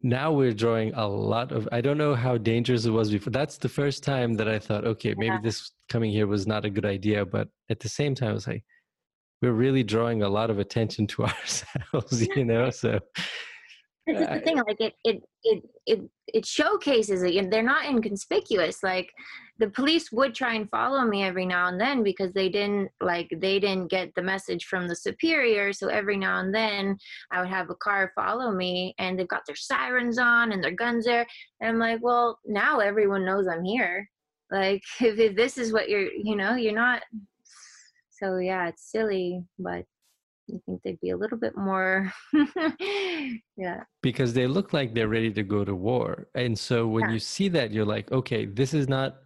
[0.01, 3.57] now we're drawing a lot of i don't know how dangerous it was before that's
[3.57, 5.41] the first time that i thought okay maybe yeah.
[5.41, 8.47] this coming here was not a good idea but at the same time i was
[8.47, 8.63] like
[9.41, 12.99] we're really drawing a lot of attention to ourselves you know so
[14.07, 18.83] this is the thing like it it it it, it showcases it they're not inconspicuous
[18.83, 19.09] like
[19.57, 23.29] the police would try and follow me every now and then because they didn't like
[23.39, 26.97] they didn't get the message from the superior so every now and then
[27.31, 30.71] i would have a car follow me and they've got their sirens on and their
[30.71, 31.25] guns there
[31.61, 34.05] and i'm like well now everyone knows i'm here
[34.51, 37.01] like if, if this is what you're you know you're not
[38.09, 39.85] so yeah, it's silly, but
[40.49, 42.13] I think they'd be a little bit more
[43.57, 43.83] yeah.
[44.03, 46.27] Because they look like they're ready to go to war.
[46.35, 47.11] And so when yeah.
[47.13, 49.17] you see that you're like, okay, this is not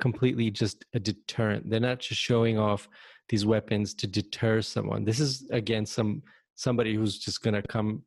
[0.00, 1.68] completely just a deterrent.
[1.68, 2.88] They're not just showing off
[3.28, 5.04] these weapons to deter someone.
[5.04, 6.22] This is again some
[6.54, 8.02] somebody who's just gonna come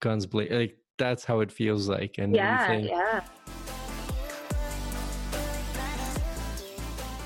[0.00, 0.58] guns blazing.
[0.58, 2.16] Like that's how it feels like.
[2.18, 2.88] And yeah, everything.
[2.88, 3.24] yeah.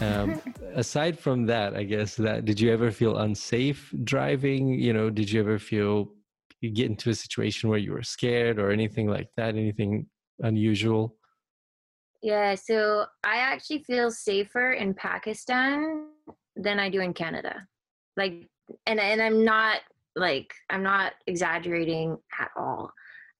[0.01, 0.43] Um,
[0.75, 4.75] aside from that, I guess that did you ever feel unsafe driving?
[4.75, 6.13] You know, did you ever feel
[6.61, 9.57] you get into a situation where you were scared or anything like that?
[9.57, 10.07] Anything
[10.41, 11.17] unusual?
[12.23, 16.07] Yeah, so I actually feel safer in Pakistan
[16.55, 17.67] than I do in Canada.
[18.17, 18.49] Like,
[18.87, 19.81] and and I'm not
[20.15, 22.93] like I'm not exaggerating at all.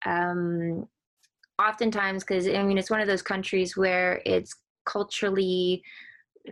[0.05, 0.89] Um,
[1.61, 5.83] oftentimes, because I mean, it's one of those countries where it's culturally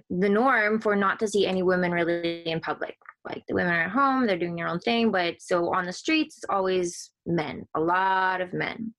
[0.09, 2.97] the norm for not to see any women really in public.
[3.25, 5.93] Like the women are at home, they're doing their own thing, but so on the
[5.93, 8.95] streets, it's always men, a lot of men.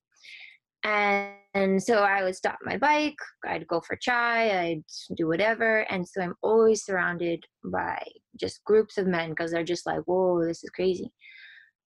[0.84, 4.84] And, and so I would stop my bike, I'd go for chai, I'd
[5.16, 5.82] do whatever.
[5.92, 8.02] And so I'm always surrounded by
[8.40, 11.12] just groups of men because they're just like, whoa, this is crazy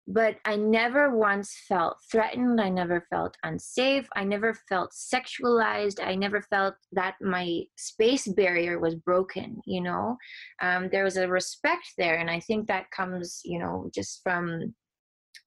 [0.09, 2.63] but I never once felt threatened.
[2.63, 4.09] I never felt unsafe.
[4.17, 6.03] I never felt sexualized.
[6.03, 10.17] I never felt that my space barrier was broken, you know?
[10.63, 12.17] Um, there was a respect there.
[12.17, 14.75] And I think that comes, you know, just from.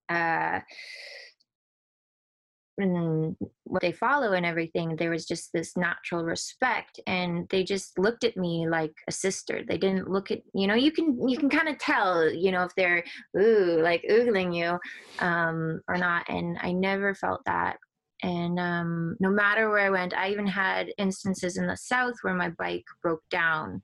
[0.09, 0.59] Uh,
[2.81, 7.97] and what they follow and everything there was just this natural respect and they just
[7.97, 11.37] looked at me like a sister they didn't look at you know you can you
[11.37, 13.03] can kind of tell you know if they're
[13.39, 14.77] ooh like oogling you
[15.25, 17.77] um or not and i never felt that
[18.23, 22.35] and um, no matter where I went, I even had instances in the south where
[22.35, 23.81] my bike broke down.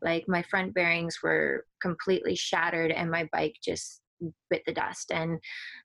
[0.00, 4.00] Like my front bearings were completely shattered, and my bike just
[4.50, 5.38] bit the dust and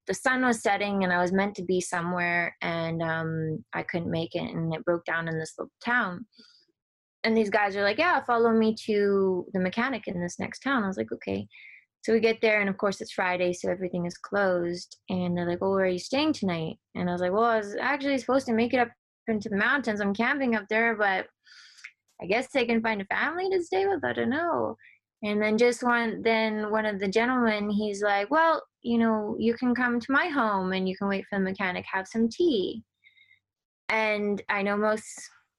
[0.07, 4.11] the sun was setting and i was meant to be somewhere and um, i couldn't
[4.11, 6.25] make it and it broke down in this little town.
[7.23, 10.83] And these guys are like yeah follow me to the mechanic in this next town.
[10.83, 11.47] I was like okay.
[12.03, 15.49] So we get there and of course it's friday so everything is closed and they're
[15.49, 16.75] like well where are you staying tonight?
[16.93, 18.91] And i was like well i was actually supposed to make it up
[19.27, 20.01] into the mountains.
[20.01, 21.25] I'm camping up there but
[22.21, 24.77] i guess they can find a family to stay with i don't know
[25.23, 29.53] and then just one then one of the gentlemen he's like well you know you
[29.55, 32.83] can come to my home and you can wait for the mechanic have some tea.
[33.89, 35.05] And i know most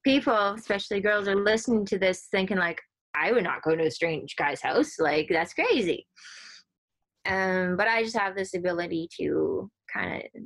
[0.04, 2.80] people especially girls are listening to this thinking like
[3.14, 6.06] i would not go to a strange guy's house like that's crazy.
[7.26, 10.42] Um, but i just have this ability to kind of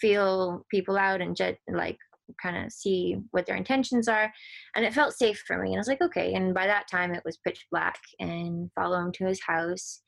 [0.00, 1.98] feel people out and just like
[2.42, 4.32] kind of see what their intentions are.
[4.74, 5.70] And it felt safe for me.
[5.70, 6.34] And I was like, okay.
[6.34, 10.02] And by that time, it was pitch black and follow him to his house.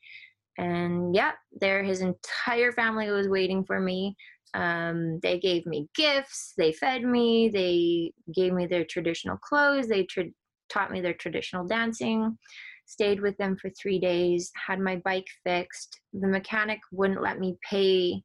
[0.57, 4.15] And yeah, there his entire family was waiting for me.
[4.53, 10.03] Um, they gave me gifts, they fed me, they gave me their traditional clothes, they
[10.03, 10.25] tra-
[10.69, 12.37] taught me their traditional dancing.
[12.85, 16.01] Stayed with them for three days, had my bike fixed.
[16.11, 18.21] The mechanic wouldn't let me pay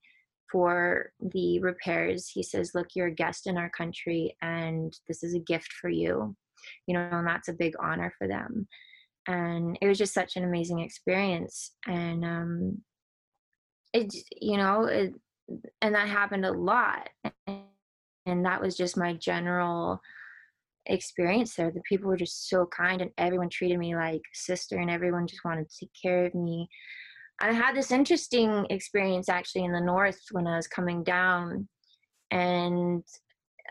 [0.50, 2.28] for the repairs.
[2.28, 5.90] He says, Look, you're a guest in our country and this is a gift for
[5.90, 6.36] you.
[6.86, 8.66] You know, and that's a big honor for them.
[9.28, 11.72] And it was just such an amazing experience.
[11.86, 12.82] And um
[13.92, 15.14] it you know, it,
[15.80, 17.08] and that happened a lot.
[17.46, 20.00] And that was just my general
[20.86, 21.70] experience there.
[21.70, 25.44] The people were just so kind and everyone treated me like sister and everyone just
[25.44, 26.68] wanted to take care of me.
[27.40, 31.68] I had this interesting experience actually in the north when I was coming down,
[32.30, 33.04] and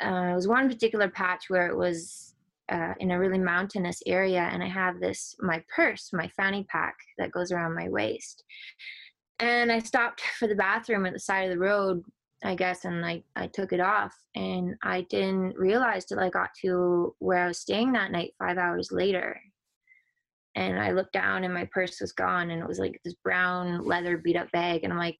[0.04, 2.36] uh, it was one particular patch where it was
[2.72, 6.96] uh, in a really mountainous area, and I have this my purse, my fanny pack
[7.18, 8.44] that goes around my waist,
[9.40, 12.04] and I stopped for the bathroom at the side of the road,
[12.44, 16.50] I guess, and I I took it off, and I didn't realize till I got
[16.62, 19.40] to where I was staying that night five hours later
[20.56, 23.84] and I looked down and my purse was gone and it was like this brown
[23.84, 25.18] leather beat up bag and I'm like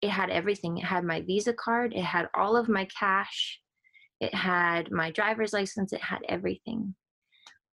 [0.00, 0.78] it had everything.
[0.78, 3.60] It had my Visa card, it had all of my cash,
[4.20, 6.94] it had my driver's license, it had everything.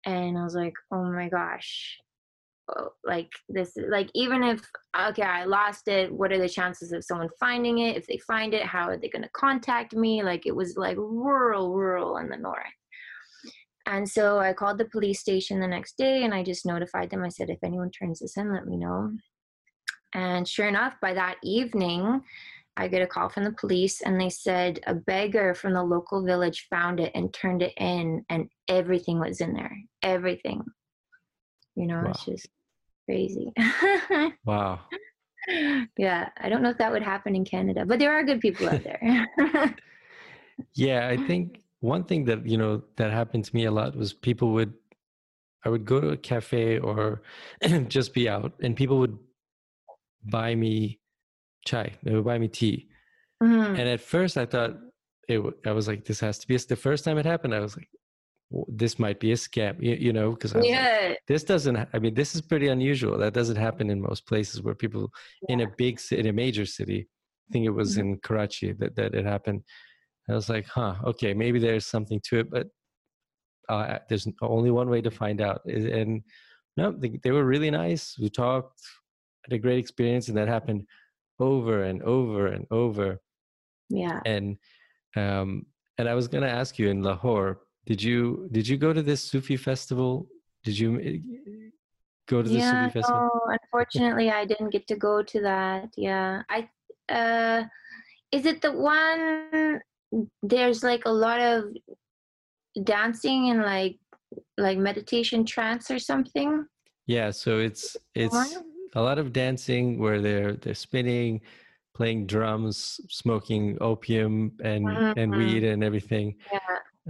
[0.05, 1.97] And I was like, "Oh my gosh."
[2.77, 4.61] Oh, like this like even if
[4.95, 8.53] okay i lost it what are the chances of someone finding it if they find
[8.53, 12.29] it how are they going to contact me like it was like rural rural in
[12.29, 12.78] the north
[13.89, 17.23] and so I called the police station the next day and I just notified them.
[17.23, 19.11] I said, if anyone turns this in, let me know.
[20.13, 22.21] And sure enough, by that evening,
[22.77, 26.23] I get a call from the police and they said a beggar from the local
[26.23, 29.75] village found it and turned it in, and everything was in there.
[30.03, 30.63] Everything.
[31.75, 32.11] You know, wow.
[32.11, 32.47] it's just
[33.05, 33.51] crazy.
[34.45, 34.81] wow.
[35.97, 38.69] Yeah, I don't know if that would happen in Canada, but there are good people
[38.69, 39.27] out there.
[40.75, 44.13] yeah, I think one thing that you know that happened to me a lot was
[44.13, 44.73] people would
[45.65, 47.21] I would go to a cafe or
[47.87, 49.17] just be out, and people would
[50.23, 50.99] buy me
[51.65, 51.93] chai.
[52.03, 52.87] They would buy me tea.
[53.43, 53.75] Mm-hmm.
[53.75, 54.77] And at first, I thought
[55.27, 55.41] it.
[55.65, 56.57] I was like, this has to be.
[56.57, 57.89] The first time it happened, I was like,
[58.67, 61.09] this might be a scam, you, you know, because yeah.
[61.09, 61.77] Like, this doesn't.
[61.93, 63.17] I mean, this is pretty unusual.
[63.17, 65.11] That doesn't happen in most places where people
[65.47, 65.53] yeah.
[65.53, 67.07] in a big in a major city.
[67.49, 68.13] I think it was mm-hmm.
[68.13, 69.63] in Karachi that that it happened.
[70.29, 72.67] I was like, huh, okay, maybe there's something to it, but
[73.69, 75.63] uh, there's only one way to find out.
[75.65, 76.23] And
[76.77, 78.15] no, they, they were really nice.
[78.19, 78.81] We talked,
[79.45, 80.85] had a great experience, and that happened
[81.39, 83.21] over and over and over.
[83.89, 84.19] Yeah.
[84.25, 84.57] And
[85.15, 85.65] um,
[85.97, 89.21] and I was gonna ask you in Lahore, did you did you go to this
[89.21, 90.27] Sufi festival?
[90.63, 91.69] Did you eh,
[92.27, 93.29] go to the yeah, Sufi festival?
[93.33, 95.89] No, unfortunately, I didn't get to go to that.
[95.97, 96.69] Yeah, I.
[97.09, 97.63] Uh,
[98.31, 99.81] is it the one?
[100.41, 101.75] There's like a lot of
[102.83, 103.97] dancing and like
[104.57, 106.65] like meditation trance or something.
[107.07, 108.57] Yeah, so it's it's
[108.95, 111.41] a lot of dancing where they're they're spinning,
[111.95, 115.19] playing drums, smoking opium and mm-hmm.
[115.19, 116.35] and weed and everything.
[116.51, 116.59] Yeah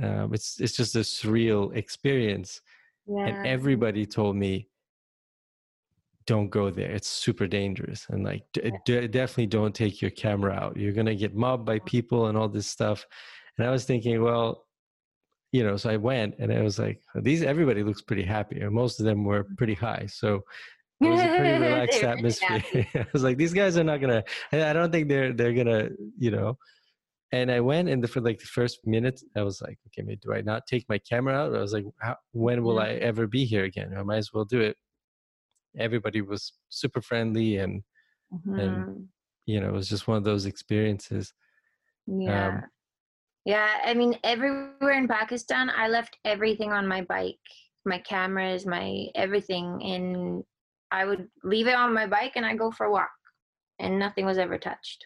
[0.02, 2.62] um, it's it's just a surreal experience
[3.08, 3.28] yeah.
[3.28, 4.68] and everybody told me
[6.26, 10.54] don't go there it's super dangerous and like d- d- definitely don't take your camera
[10.54, 13.06] out you're gonna get mobbed by people and all this stuff
[13.58, 14.66] and i was thinking well
[15.52, 18.72] you know so i went and i was like these everybody looks pretty happy and
[18.72, 20.42] most of them were pretty high so
[21.02, 22.64] it was a pretty relaxed atmosphere
[22.96, 26.30] i was like these guys are not gonna i don't think they're they're gonna you
[26.30, 26.56] know
[27.32, 30.20] and I went and the, for like the first minute, I was like, okay, maybe
[30.22, 31.56] do I not take my camera out?
[31.56, 33.94] I was like, how, when will I ever be here again?
[33.96, 34.76] I might as well do it.
[35.78, 37.84] Everybody was super friendly and
[38.34, 38.60] mm-hmm.
[38.60, 39.08] and
[39.46, 41.34] you know it was just one of those experiences.
[42.08, 42.48] Yeah.
[42.48, 42.64] Um,
[43.46, 47.40] yeah, I mean, everywhere in Pakistan, I left everything on my bike,
[47.86, 50.44] my cameras, my everything, and
[50.92, 53.10] I would leave it on my bike and I go for a walk,
[53.80, 55.06] and nothing was ever touched.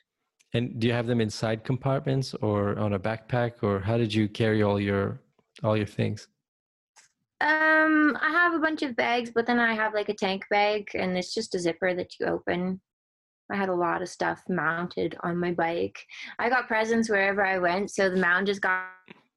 [0.54, 4.28] And do you have them inside compartments or on a backpack, or how did you
[4.28, 5.22] carry all your
[5.64, 6.28] all your things?
[7.44, 10.88] Um, I have a bunch of bags, but then I have like a tank bag,
[10.94, 12.80] and it's just a zipper that you open.
[13.52, 16.00] I had a lot of stuff mounted on my bike.
[16.40, 18.88] I got presents wherever I went, so the mound just got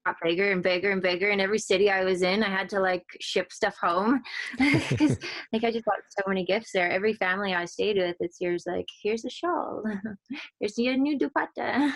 [0.06, 1.30] got bigger and bigger and bigger.
[1.30, 4.22] And every city I was in, I had to like ship stuff home
[4.58, 5.18] because
[5.52, 6.88] like I just got so many gifts there.
[6.88, 9.82] Every family I stayed with, it's yours like, here's a shawl,
[10.60, 11.92] here's your new dupatta.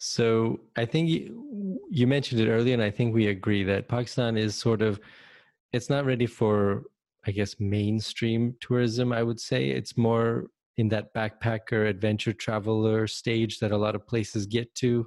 [0.00, 4.36] So I think you, you mentioned it earlier, and I think we agree that Pakistan
[4.36, 4.98] is sort of
[5.72, 6.84] it's not ready for
[7.26, 9.12] I guess mainstream tourism.
[9.12, 10.46] I would say it's more
[10.78, 15.06] in that backpacker adventure traveler stage that a lot of places get to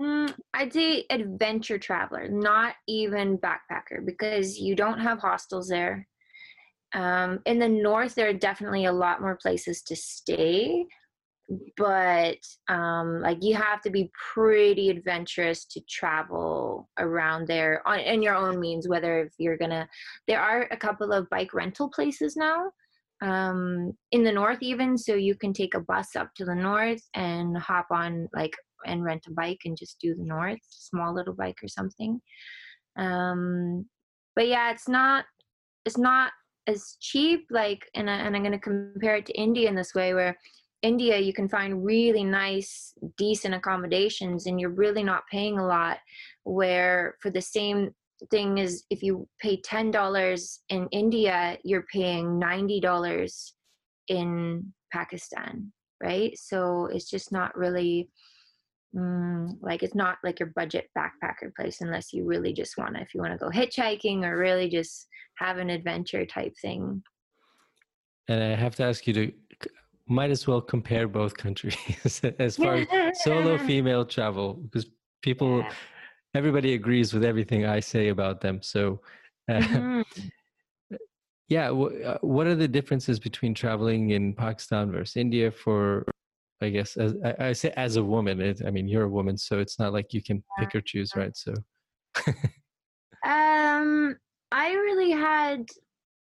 [0.00, 6.08] Mm, I'd say adventure traveler, not even backpacker, because you don't have hostels there.
[6.94, 10.86] Um, in the north, there are definitely a lot more places to stay,
[11.76, 12.38] but
[12.68, 18.34] um, like you have to be pretty adventurous to travel around there on in your
[18.34, 18.88] own means.
[18.88, 19.88] Whether if you're gonna,
[20.28, 22.70] there are a couple of bike rental places now
[23.22, 27.02] um, in the north, even so you can take a bus up to the north
[27.14, 28.54] and hop on like
[28.86, 32.20] and rent a bike and just do the north, small little bike or something.
[32.96, 33.86] Um,
[34.36, 35.24] but yeah, it's not
[35.84, 36.32] it's not
[36.66, 37.46] as cheap.
[37.50, 40.38] Like, and I, and I'm going to compare it to India in this way, where
[40.82, 45.98] India you can find really nice, decent accommodations, and you're really not paying a lot.
[46.44, 47.90] Where for the same
[48.30, 53.54] thing is if you pay ten dollars in India, you're paying ninety dollars
[54.08, 55.72] in Pakistan,
[56.02, 56.36] right?
[56.38, 58.10] So it's just not really
[58.94, 63.00] Mm, like it's not like your budget backpacker place unless you really just want to
[63.00, 65.06] if you want to go hitchhiking or really just
[65.36, 67.00] have an adventure type thing
[68.26, 69.32] and i have to ask you to
[70.10, 71.76] might as well compare both countries
[72.38, 72.86] as far as
[73.22, 74.86] solo female travel because
[75.22, 75.72] people yeah.
[76.34, 79.00] everybody agrees with everything i say about them so
[79.50, 80.96] uh, mm-hmm.
[81.48, 86.04] yeah w- uh, what are the differences between traveling in pakistan versus india for
[86.62, 89.38] I guess as I, I say as a woman, it, I mean you're a woman,
[89.38, 91.34] so it's not like you can pick or choose, right?
[91.34, 91.54] So,
[93.24, 94.16] um,
[94.52, 95.66] I really had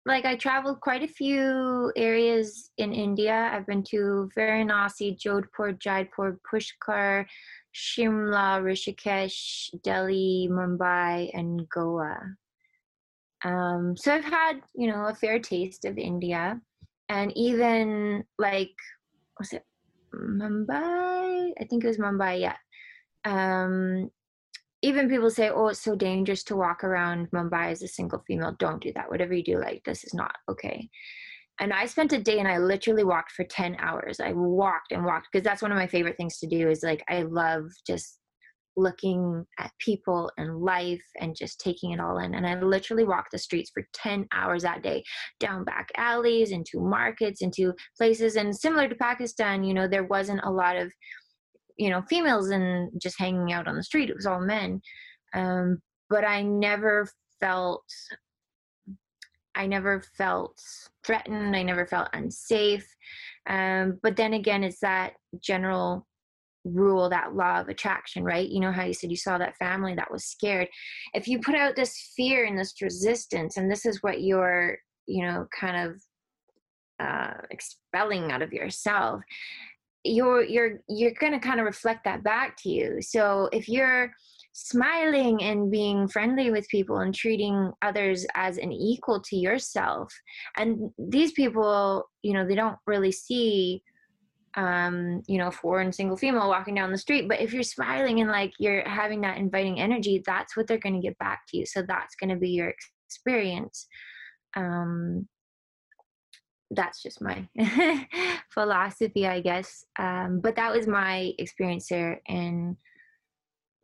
[0.06, 3.50] like I traveled quite a few areas in India.
[3.52, 7.26] I've been to Varanasi, Jodhpur, Jaipur, Pushkar,
[7.74, 12.20] Shimla, Rishikesh, Delhi, Mumbai, and Goa.
[13.44, 16.60] Um, so I've had you know a fair taste of India,
[17.08, 18.74] and even like
[19.40, 19.64] was it
[20.14, 21.52] Mumbai.
[21.60, 22.40] I think it was Mumbai.
[22.40, 22.56] Yeah.
[23.24, 24.10] Um,
[24.86, 28.52] even people say, "Oh, it's so dangerous to walk around Mumbai as a single female."
[28.58, 29.10] Don't do that.
[29.10, 30.88] Whatever you do, like this is not okay.
[31.58, 34.20] And I spent a day and I literally walked for 10 hours.
[34.20, 37.02] I walked and walked because that's one of my favorite things to do is like
[37.08, 38.18] I love just
[38.76, 42.34] looking at people and life and just taking it all in.
[42.34, 45.02] And I literally walked the streets for 10 hours that day,
[45.40, 48.36] down back alleys, into markets, into places.
[48.36, 50.92] And similar to Pakistan, you know, there wasn't a lot of,
[51.76, 54.10] you know, females and just hanging out on the street.
[54.10, 54.80] It was all men.
[55.34, 57.08] Um, but I never
[57.40, 57.84] felt
[59.54, 60.60] I never felt
[61.02, 61.56] threatened.
[61.56, 62.86] I never felt unsafe.
[63.48, 66.06] Um, but then again, it's that general
[66.66, 69.94] rule that law of attraction right you know how you said you saw that family
[69.94, 70.66] that was scared
[71.14, 75.24] if you put out this fear and this resistance and this is what you're you
[75.24, 76.02] know kind of
[76.98, 79.20] uh, expelling out of yourself
[80.06, 84.12] you're you're you're going to kind of reflect that back to you so if you're
[84.52, 90.12] smiling and being friendly with people and treating others as an equal to yourself
[90.56, 93.82] and these people you know they don't really see
[94.56, 97.28] um, you know, foreign single female walking down the street.
[97.28, 100.94] But if you're smiling and like you're having that inviting energy, that's what they're going
[100.94, 101.66] to get back to you.
[101.66, 102.72] So that's going to be your
[103.06, 103.86] experience.
[104.56, 105.28] Um,
[106.70, 107.46] that's just my
[108.50, 109.84] philosophy, I guess.
[109.98, 112.20] Um, but that was my experience there.
[112.28, 112.76] And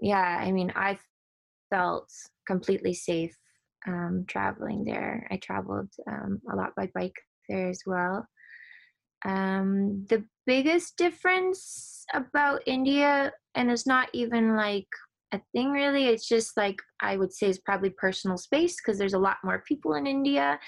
[0.01, 0.99] yeah, I mean, I
[1.71, 2.11] felt
[2.47, 3.37] completely safe
[3.87, 5.27] um, traveling there.
[5.31, 7.15] I traveled um, a lot by bike
[7.49, 8.27] there as well.
[9.25, 14.89] Um, the biggest difference about India, and it's not even like
[15.33, 19.15] a thing really, it's just like I would say is probably personal space because there's
[19.15, 20.59] a lot more people in India.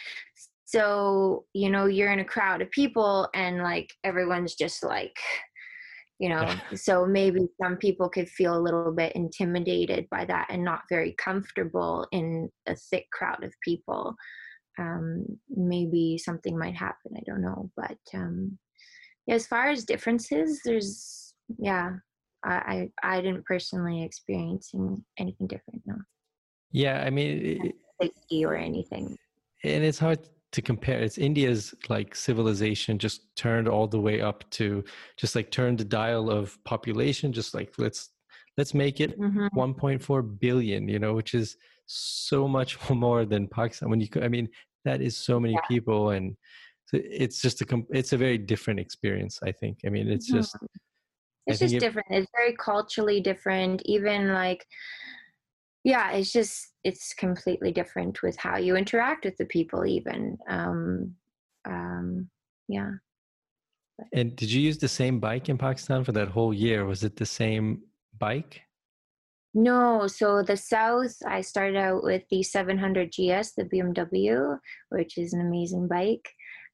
[0.65, 5.17] So, you know, you're in a crowd of people and like everyone's just like,
[6.19, 10.65] you know, so maybe some people could feel a little bit intimidated by that and
[10.65, 14.15] not very comfortable in a thick crowd of people.
[14.79, 17.13] Um, maybe something might happen.
[17.17, 18.59] I don't know, but um,
[19.29, 21.93] as far as differences there's yeah
[22.45, 24.73] i i, I didn't personally experience
[25.19, 25.97] anything different no
[26.73, 29.17] yeah i mean safety or anything
[29.63, 34.49] and it's hard to compare it's india's like civilization just turned all the way up
[34.51, 34.85] to
[35.17, 38.11] just like turned the dial of population just like let's
[38.57, 39.49] let's make it mm-hmm.
[39.59, 44.49] 1.4 billion you know which is so much more than pakistan when you i mean
[44.85, 45.67] that is so many yeah.
[45.69, 46.37] people and
[46.93, 50.67] it's just a it's a very different experience i think i mean it's just mm-hmm.
[51.49, 54.65] it's just it, different it's very culturally different even like
[55.85, 61.15] yeah it's just it's completely different with how you interact with the people even um
[61.67, 62.29] um
[62.69, 62.93] yeah.
[64.13, 66.85] And did you use the same bike in pakistan for that whole year?
[66.85, 67.83] Was it the same
[68.19, 68.61] bike?
[69.57, 74.59] No, so the South, I started out with the 700 GS, the BMW,
[74.89, 76.29] which is an amazing bike.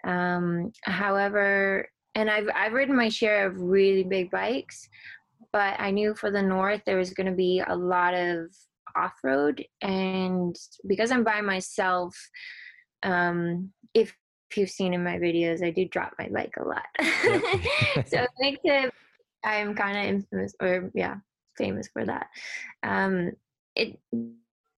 [0.06, 4.88] Um, however, and I've I've ridden my share of really big bikes,
[5.52, 8.46] but I knew for the north there was going to be a lot of
[8.96, 12.16] off road, and because I'm by myself,
[13.02, 14.14] um, if
[14.56, 16.86] you've seen in my videos, I do drop my bike a lot.
[18.06, 18.92] so it makes it.
[19.44, 21.16] I'm kind of infamous, or yeah,
[21.56, 22.26] famous for that.
[22.82, 23.32] Um,
[23.76, 23.98] it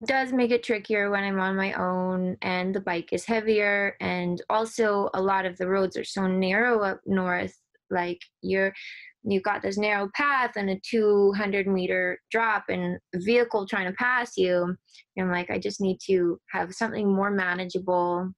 [0.05, 4.41] does make it trickier when I'm on my own and the bike is heavier and
[4.49, 7.55] also a lot of the roads are so narrow up north
[7.91, 8.73] like you're
[9.23, 13.95] you've got this narrow path and a 200 meter drop and a vehicle trying to
[13.97, 14.75] pass you
[15.15, 18.31] and I'm like I just need to have something more manageable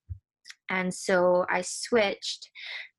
[0.70, 2.50] and so I switched.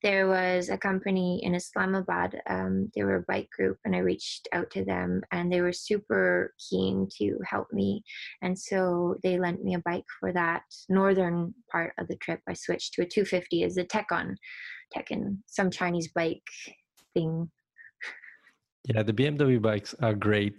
[0.03, 4.49] There was a company in Islamabad, um, they were a bike group, and I reached
[4.53, 8.05] out to them, and they were super keen to help me.
[8.43, 12.41] And so they lent me a bike for that northern part of the trip.
[12.47, 14.37] I switched to a 250 as a Tekon,
[14.95, 16.43] Tekon, some Chinese bike
[17.15, 17.51] thing.
[18.85, 20.57] Yeah, the BMW bikes are great,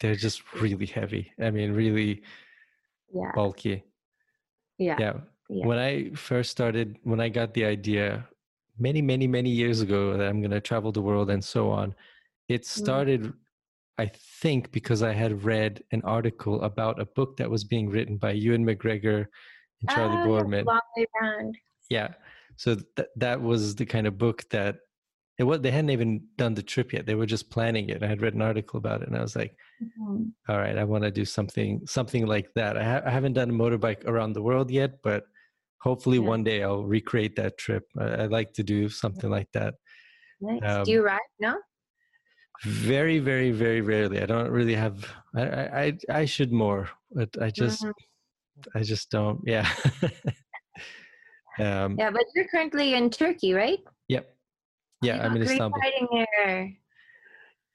[0.00, 1.32] they're just really heavy.
[1.40, 2.22] I mean, really
[3.12, 3.32] yeah.
[3.34, 3.84] bulky.
[4.78, 4.96] Yeah.
[4.98, 5.12] Yeah
[5.48, 5.66] yeah.
[5.66, 8.26] when I first started, when I got the idea
[8.78, 11.94] many, many, many years ago that I'm going to travel the world and so on,
[12.48, 12.66] it mm.
[12.66, 13.34] started, mm.
[13.98, 18.16] I think, because I had read an article about a book that was being written
[18.16, 19.26] by Ewan McGregor
[19.80, 20.66] and Charlie oh, Boorman.
[20.66, 21.58] Long way round.
[21.88, 22.08] Yeah.
[22.56, 24.76] So th- that was the kind of book that
[25.38, 28.06] it was they hadn't even done the trip yet they were just planning it i
[28.06, 30.24] had read an article about it and i was like mm-hmm.
[30.48, 33.50] All right i want to do something something like that I, ha- I, haven't done
[33.50, 35.24] a motorbike around the world yet but
[35.80, 36.24] hopefully yeah.
[36.24, 37.84] one day I'll recreate that trip.
[37.98, 39.74] I, would like to do something like that.
[40.40, 40.60] Nice.
[40.64, 41.20] Um, do you ride?
[41.40, 41.56] No.
[42.64, 44.20] Very, very, very rarely.
[44.20, 45.06] I don't really have.
[45.36, 45.42] I
[45.82, 48.78] I I should more, but I just mm-hmm.
[48.78, 49.40] I just don't.
[49.44, 49.68] Yeah.
[51.60, 53.78] um, yeah, but you're currently in Turkey, right?
[55.02, 55.16] Yep.
[55.16, 55.80] Yeah, I'm in Istanbul.
[56.12, 56.72] there.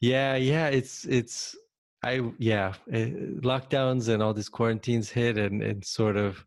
[0.01, 0.67] Yeah, yeah.
[0.67, 1.55] It's it's
[2.03, 2.74] I yeah.
[2.88, 6.45] It, eh, lockdowns and all these quarantines hit, and and sort of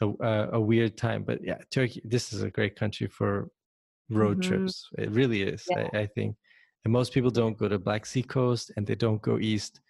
[0.00, 1.24] a, a weird time.
[1.24, 2.02] But yeah, Turkey.
[2.04, 3.48] This is a great country for
[4.10, 4.48] road mm-hmm.
[4.48, 4.88] trips.
[4.98, 5.64] It really is.
[5.68, 5.88] Yeah.
[5.92, 6.36] I, I, think,
[6.84, 9.80] and most people don't go to Black Sea coast and they don't go east.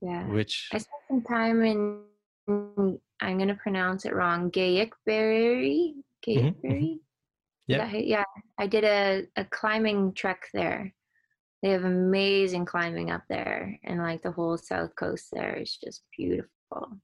[0.00, 0.26] Yeah.
[0.28, 2.02] Which I spent some time in.
[2.48, 4.50] I'm gonna pronounce it wrong.
[4.50, 5.94] Gayikberry.
[6.26, 6.54] Gayikberry.
[6.64, 7.09] Mm-hmm.
[7.70, 7.90] Yeah.
[7.92, 8.24] yeah.
[8.58, 10.92] I did a, a climbing trek there.
[11.62, 16.02] They have amazing climbing up there, and like the whole south coast there is just
[16.16, 16.98] beautiful.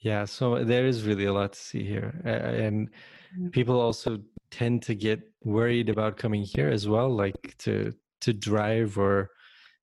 [0.00, 3.48] Yeah, so there is really a lot to see here, and mm-hmm.
[3.48, 4.18] people also
[4.50, 9.30] tend to get worried about coming here as well, like to to drive or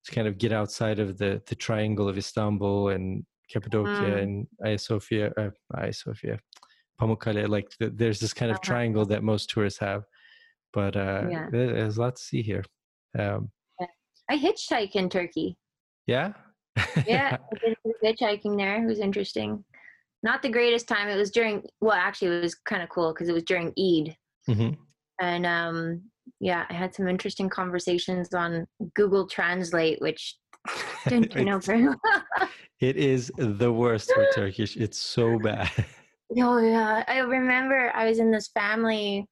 [0.05, 4.21] to kind of get outside of the the triangle of Istanbul and Cappadocia mm.
[4.21, 6.39] and Hagia Sophia, uh, Hagia Sophia,
[6.99, 7.47] Pamukkale.
[7.47, 8.65] Like the, there's this kind of uh-huh.
[8.65, 10.03] triangle that most tourists have,
[10.73, 11.47] but uh, yeah.
[11.51, 12.63] there's a lot to see here.
[13.17, 13.51] Um,
[14.29, 15.57] I hitchhike in Turkey.
[16.05, 16.33] Yeah.
[17.05, 18.83] yeah, I did hitchhiking there.
[18.83, 19.63] It was interesting
[20.23, 21.07] not the greatest time.
[21.07, 24.15] It was during well, actually, it was kind of cool because it was during Eid,
[24.49, 24.73] mm-hmm.
[25.21, 26.01] and um,
[26.39, 30.35] yeah, I had some interesting conversations on Google Translate, which
[31.07, 31.99] didn't turn out very well.
[32.79, 34.75] it is the worst for Turkish.
[34.75, 35.71] It's so bad.
[36.35, 39.25] Oh yeah, I remember I was in this family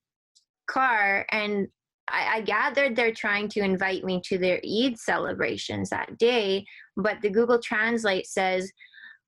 [0.68, 1.68] car and
[2.08, 6.66] I, I, gathered they're trying to invite me to their Eid celebrations that day,
[6.96, 8.72] but the Google Translate says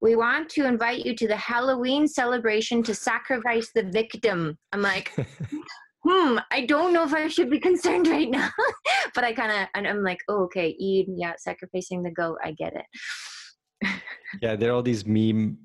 [0.02, 4.58] we want to invite you to the Halloween celebration to sacrifice the victim.
[4.72, 5.12] I'm like,
[6.08, 8.50] hmm, I don't know if I should be concerned right now.
[9.16, 12.52] but I kind of, and I'm like, oh, okay, Eid, yeah, sacrificing the goat, I
[12.52, 13.90] get it.
[14.42, 15.58] yeah, there are all these meme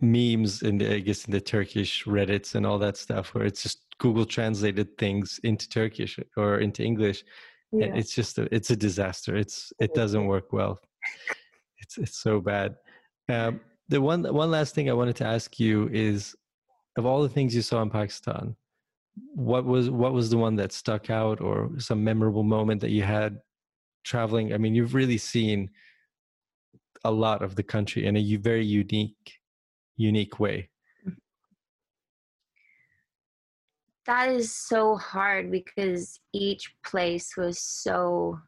[0.00, 3.62] memes in the, I guess in the Turkish Reddits and all that stuff where it's
[3.62, 7.24] just Google translated things into Turkish or into English.
[7.72, 7.94] Yeah.
[7.94, 9.36] It's just a, it's a disaster.
[9.36, 10.80] It's it doesn't work well.
[11.78, 12.76] It's it's so bad.
[13.28, 16.34] Um, the one one last thing I wanted to ask you is,
[16.96, 18.56] of all the things you saw in Pakistan,
[19.34, 23.02] what was what was the one that stuck out, or some memorable moment that you
[23.02, 23.40] had
[24.04, 24.52] traveling?
[24.52, 25.70] I mean, you've really seen
[27.04, 29.39] a lot of the country in a very unique
[30.00, 30.68] unique way.
[34.06, 38.40] That is so hard because each place was so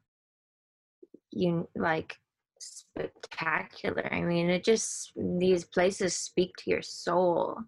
[1.30, 2.16] you like
[2.58, 4.12] spectacular.
[4.12, 7.58] I mean, it just, these places speak to your soul.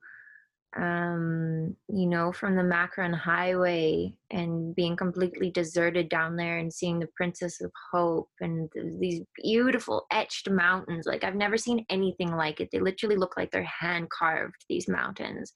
[0.76, 6.98] Um, you know, from the Makran Highway and being completely deserted down there and seeing
[6.98, 8.68] the Princess of Hope and
[8.98, 11.06] these beautiful etched mountains.
[11.06, 12.70] Like, I've never seen anything like it.
[12.72, 15.52] They literally look like they're hand carved, these mountains.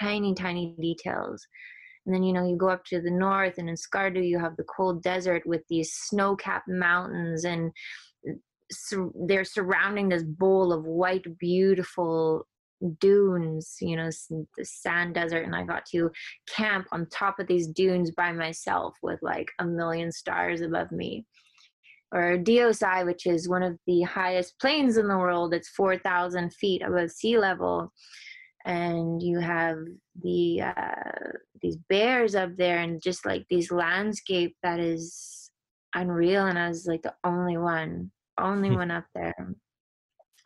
[0.00, 1.46] Tiny, tiny details.
[2.04, 4.56] And then, you know, you go up to the north, and in Skardu, you have
[4.56, 7.70] the cold desert with these snow capped mountains and
[8.70, 12.46] sur- they're surrounding this bowl of white, beautiful
[13.00, 16.10] dunes, you know, the sand desert, and I got to
[16.48, 21.26] camp on top of these dunes by myself with like a million stars above me.
[22.12, 26.82] Or Deosai, which is one of the highest plains in the world, it's 4,000 feet
[26.82, 27.92] above sea level.
[28.64, 29.78] And you have
[30.22, 35.50] the uh, these bears up there, and just like these landscape that is
[35.94, 36.46] unreal.
[36.46, 39.54] And I was like the only one only one up there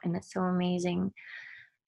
[0.04, 1.12] and it's so amazing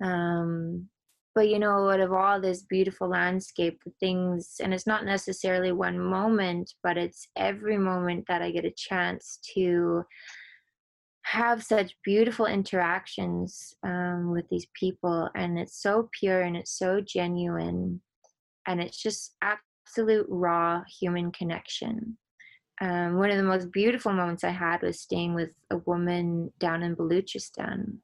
[0.02, 0.88] um
[1.34, 5.98] but you know out of all this beautiful landscape things and it's not necessarily one
[5.98, 10.02] moment but it's every moment that i get a chance to
[11.24, 17.00] have such beautiful interactions um, with these people and it's so pure and it's so
[17.00, 18.00] genuine
[18.66, 22.18] and it's just absolute raw human connection
[22.82, 26.82] um, one of the most beautiful moments I had was staying with a woman down
[26.82, 27.98] in Baluchistan.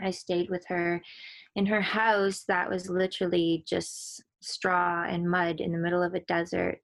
[0.00, 1.02] I stayed with her
[1.56, 6.20] in her house that was literally just straw and mud in the middle of a
[6.20, 6.80] desert.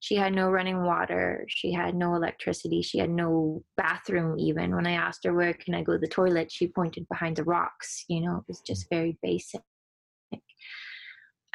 [0.00, 1.46] She had no running water.
[1.48, 2.82] She had no electricity.
[2.82, 4.74] She had no bathroom, even.
[4.74, 6.50] When I asked her, Where can I go to the toilet?
[6.50, 8.04] she pointed behind the rocks.
[8.08, 9.62] You know, it was just very basic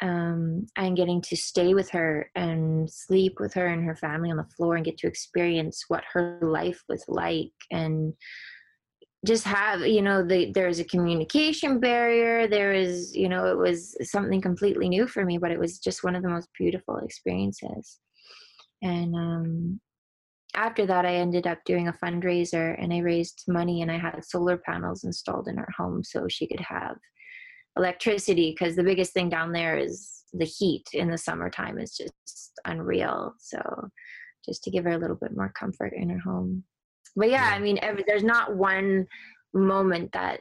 [0.02, 4.36] um, and getting to stay with her and sleep with her and her family on
[4.36, 8.12] the floor and get to experience what her life was like and
[9.24, 13.96] just have you know the, there's a communication barrier there is you know it was
[14.02, 18.00] something completely new for me but it was just one of the most beautiful experiences
[18.82, 19.80] and um
[20.54, 24.24] after that, I ended up doing a fundraiser and I raised money and I had
[24.24, 26.96] solar panels installed in her home so she could have
[27.76, 32.60] electricity because the biggest thing down there is the heat in the summertime is just
[32.66, 33.32] unreal.
[33.38, 33.60] So
[34.44, 36.64] just to give her a little bit more comfort in her home.
[37.16, 39.06] But yeah, I mean, every, there's not one
[39.52, 40.40] moment that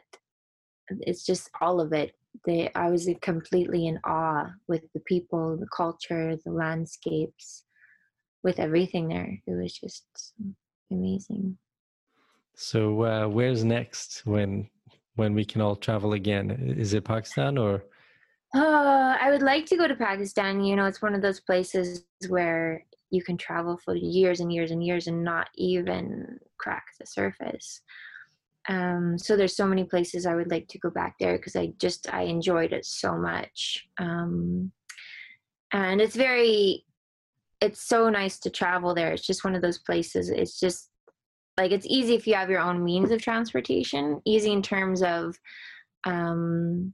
[0.90, 2.16] it's just all of it.
[2.46, 7.66] They, I was completely in awe with the people, the culture, the landscapes,
[8.44, 9.38] with everything there.
[9.46, 10.06] It was just
[10.92, 11.58] amazing.
[12.56, 14.70] So, uh, where's next when
[15.16, 16.52] when we can all travel again?
[16.78, 17.84] Is it Pakistan or?
[18.56, 20.64] Uh, I would like to go to Pakistan.
[20.64, 24.72] You know, it's one of those places where you can travel for years and years
[24.72, 27.82] and years and not even crack the surface.
[28.70, 31.74] Um, so there's so many places I would like to go back there because I
[31.80, 33.88] just I enjoyed it so much.
[33.98, 34.72] Um,
[35.74, 36.86] and it's very,
[37.60, 39.12] it's so nice to travel there.
[39.12, 40.30] It's just one of those places.
[40.30, 40.90] It's just
[41.58, 44.22] like it's easy if you have your own means of transportation.
[44.26, 45.38] Easy in terms of,
[46.06, 46.94] um,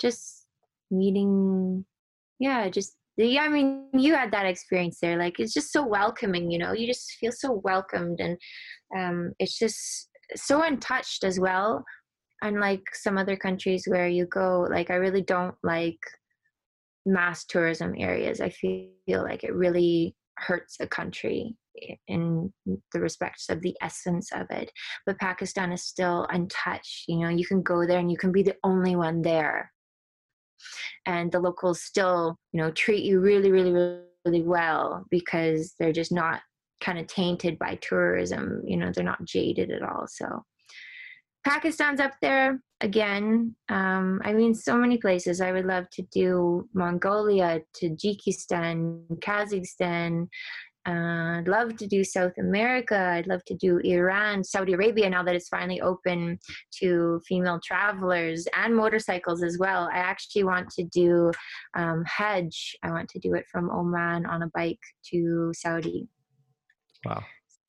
[0.00, 0.46] just
[0.90, 1.84] meeting,
[2.38, 2.96] yeah, just
[3.26, 5.18] yeah, I mean, you had that experience there.
[5.18, 6.72] Like, it's just so welcoming, you know.
[6.72, 8.36] You just feel so welcomed, and
[8.96, 11.84] um, it's just so untouched as well.
[12.42, 15.98] Unlike some other countries where you go, like, I really don't like
[17.04, 18.40] mass tourism areas.
[18.40, 21.56] I feel like it really hurts a country
[22.08, 22.52] in
[22.92, 24.70] the respects of the essence of it.
[25.06, 27.04] But Pakistan is still untouched.
[27.08, 29.70] You know, you can go there and you can be the only one there
[31.06, 33.72] and the locals still you know treat you really really
[34.24, 36.40] really well because they're just not
[36.80, 40.06] kind of tainted by tourism you know they're not jaded at all.
[40.08, 40.44] So
[41.44, 43.54] pakistan's up there again.
[43.68, 45.40] Um, i mean so many places.
[45.40, 50.28] I would love to do mongolia tajikistan kazakhstan
[50.88, 52.96] uh, I'd love to do South America.
[52.98, 56.38] I'd love to do Iran, Saudi Arabia, now that it's finally open
[56.80, 59.90] to female travelers and motorcycles as well.
[59.92, 61.32] I actually want to do
[61.76, 62.76] um, Hajj.
[62.82, 66.08] I want to do it from Oman on a bike to Saudi.
[67.04, 67.24] Wow.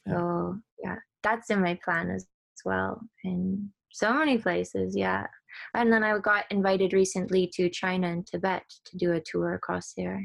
[0.07, 3.01] So, yeah, that's in my plan as, as well.
[3.25, 5.27] And so many places, yeah.
[5.73, 9.93] And then I got invited recently to China and Tibet to do a tour across
[9.97, 10.23] there.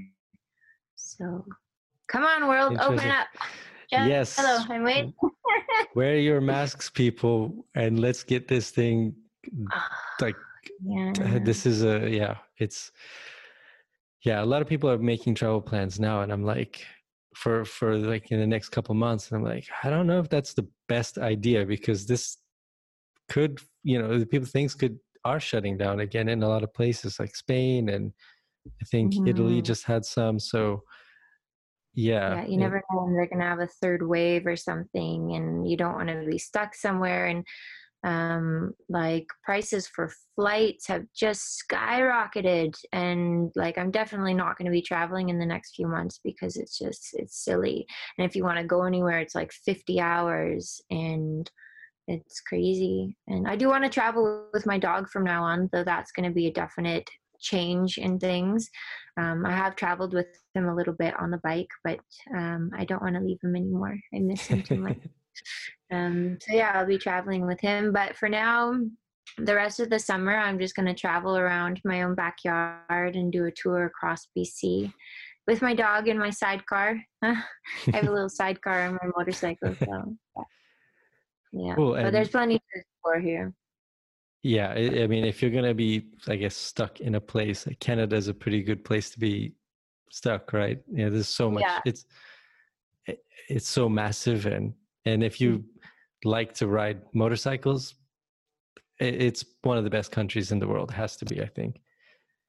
[0.94, 1.44] So
[2.08, 3.26] Come on, world, open up.
[3.90, 4.36] Just, yes.
[4.36, 5.14] Hello, I'm waiting.
[5.94, 9.14] Wear your masks, people, and let's get this thing
[9.72, 9.88] ah,
[10.20, 10.36] like
[10.84, 11.12] yeah.
[11.42, 12.92] this is a yeah, it's
[14.22, 16.84] yeah, a lot of people are making travel plans now and I'm like
[17.34, 20.28] for for like in the next couple months and I'm like, I don't know if
[20.28, 22.38] that's the best idea because this
[23.28, 26.72] could, you know, the people things could are shutting down again in a lot of
[26.72, 28.12] places like Spain and
[28.66, 29.28] I think mm-hmm.
[29.28, 30.82] Italy just had some so
[31.96, 35.34] yeah, yeah you never know when they're going to have a third wave or something
[35.34, 37.44] and you don't want to be stuck somewhere and
[38.04, 44.70] um like prices for flights have just skyrocketed and like i'm definitely not going to
[44.70, 47.86] be traveling in the next few months because it's just it's silly
[48.18, 51.50] and if you want to go anywhere it's like 50 hours and
[52.06, 55.82] it's crazy and i do want to travel with my dog from now on though
[55.82, 57.08] that's going to be a definite
[57.40, 58.68] change in things.
[59.16, 61.98] Um, I have traveled with him a little bit on the bike, but
[62.34, 63.96] um, I don't want to leave him anymore.
[64.14, 64.98] I miss him too much.
[65.92, 67.92] um, so yeah, I'll be traveling with him.
[67.92, 68.78] But for now,
[69.38, 73.32] the rest of the summer, I'm just going to travel around my own backyard and
[73.32, 74.92] do a tour across BC
[75.46, 77.00] with my dog in my sidecar.
[77.22, 77.42] I
[77.92, 80.16] have a little sidecar on my motorcycle, so
[81.52, 81.74] yeah.
[81.74, 81.94] Cool.
[81.94, 83.54] But there's plenty to explore here.
[84.46, 87.80] Yeah, I, I mean, if you're gonna be, I guess, stuck in a place, like
[87.80, 89.54] Canada is a pretty good place to be
[90.12, 90.80] stuck, right?
[90.88, 91.62] Yeah, there's so much.
[91.62, 91.80] Yeah.
[91.84, 92.06] It's
[93.48, 94.72] it's so massive, and
[95.04, 96.28] and if you mm-hmm.
[96.28, 97.94] like to ride motorcycles,
[99.00, 100.90] it's one of the best countries in the world.
[100.90, 101.80] It has to be, I think.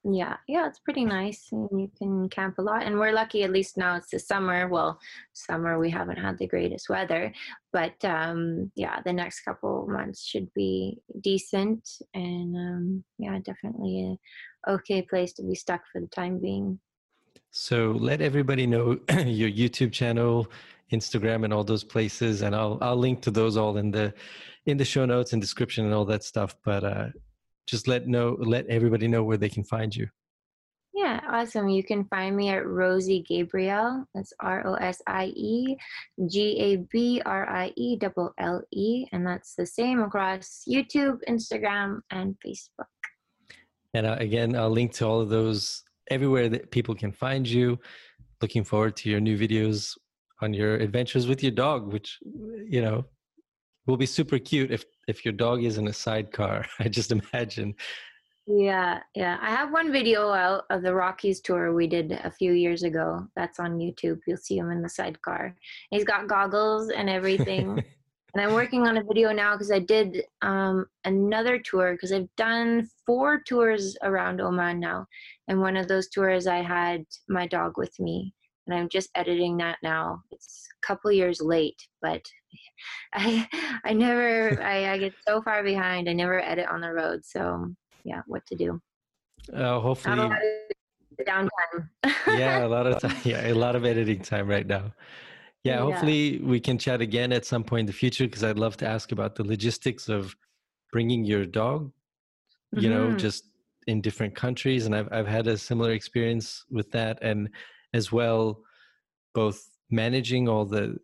[0.03, 1.49] Yeah, yeah, it's pretty nice.
[1.51, 2.83] And you can camp a lot.
[2.83, 4.67] And we're lucky, at least now it's the summer.
[4.67, 4.99] Well,
[5.33, 7.33] summer, we haven't had the greatest weather.
[7.73, 11.89] But um, yeah, the next couple months should be decent.
[12.13, 14.17] And um, yeah, definitely
[14.65, 16.79] a okay place to be stuck for the time being.
[17.51, 20.47] So let everybody know your YouTube channel,
[20.91, 24.13] Instagram, and all those places, and I'll I'll link to those all in the
[24.65, 26.55] in the show notes and description and all that stuff.
[26.63, 27.07] But uh,
[27.67, 30.07] just let know let everybody know where they can find you
[30.93, 34.05] yeah awesome you can find me at rosie Gabrielle.
[34.15, 35.75] that's r-o-s-i-e
[36.27, 42.87] g-a-b-r-i-e double l-e and that's the same across youtube instagram and facebook
[43.93, 47.77] and uh, again i'll link to all of those everywhere that people can find you
[48.41, 49.97] looking forward to your new videos
[50.41, 52.19] on your adventures with your dog, which
[52.67, 53.05] you know
[53.87, 56.65] will be super cute if if your dog is in a sidecar.
[56.79, 57.75] I just imagine.
[58.49, 59.37] Yeah, yeah.
[59.41, 63.27] I have one video out of the Rockies tour we did a few years ago.
[63.35, 64.19] That's on YouTube.
[64.25, 65.53] You'll see him in the sidecar.
[65.91, 67.83] He's got goggles and everything.
[68.33, 72.33] and I'm working on a video now because I did um, another tour because I've
[72.37, 75.07] done four tours around Oman now,
[75.49, 78.33] and one of those tours I had my dog with me,
[78.67, 80.21] and I'm just editing that now.
[80.31, 82.21] It's a couple years late, but
[83.13, 83.47] I
[83.85, 86.09] I never I, I get so far behind.
[86.09, 88.81] I never edit on the road, so yeah, what to do.
[89.53, 90.29] Uh, hopefully,
[91.25, 91.89] downtime.
[92.27, 93.15] yeah, a lot of time.
[93.23, 94.93] Yeah, a lot of editing time right now.
[95.63, 98.59] Yeah, yeah, hopefully we can chat again at some point in the future because I'd
[98.59, 100.35] love to ask about the logistics of
[100.91, 101.91] bringing your dog.
[102.73, 103.11] You mm-hmm.
[103.11, 103.45] know, just
[103.87, 107.49] in different countries, and I've I've had a similar experience with that, and
[107.93, 108.61] as well,
[109.33, 110.97] both managing all the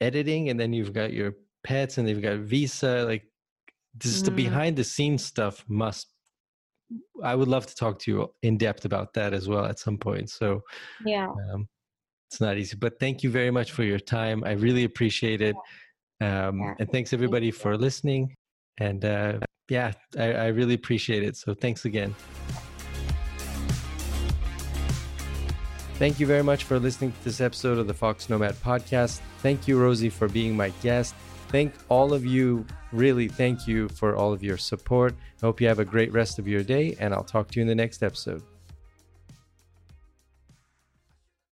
[0.00, 3.24] editing, and then you've got your pets, and they've got visa, like
[3.98, 4.26] just mm.
[4.26, 6.08] the behind the scenes stuff must
[7.22, 9.96] i would love to talk to you in depth about that as well at some
[9.96, 10.62] point so
[11.04, 11.68] yeah um,
[12.30, 15.56] it's not easy but thank you very much for your time i really appreciate it
[16.20, 16.74] um, yeah.
[16.78, 18.34] and thanks everybody thank for listening
[18.78, 22.14] and uh, yeah I, I really appreciate it so thanks again
[26.02, 29.20] Thank you very much for listening to this episode of the Fox Nomad podcast.
[29.38, 31.14] Thank you, Rosie, for being my guest.
[31.46, 35.14] Thank all of you Really, thank you for all of your support.
[35.42, 37.62] I hope you have a great rest of your day, and I'll talk to you
[37.62, 38.42] in the next episode.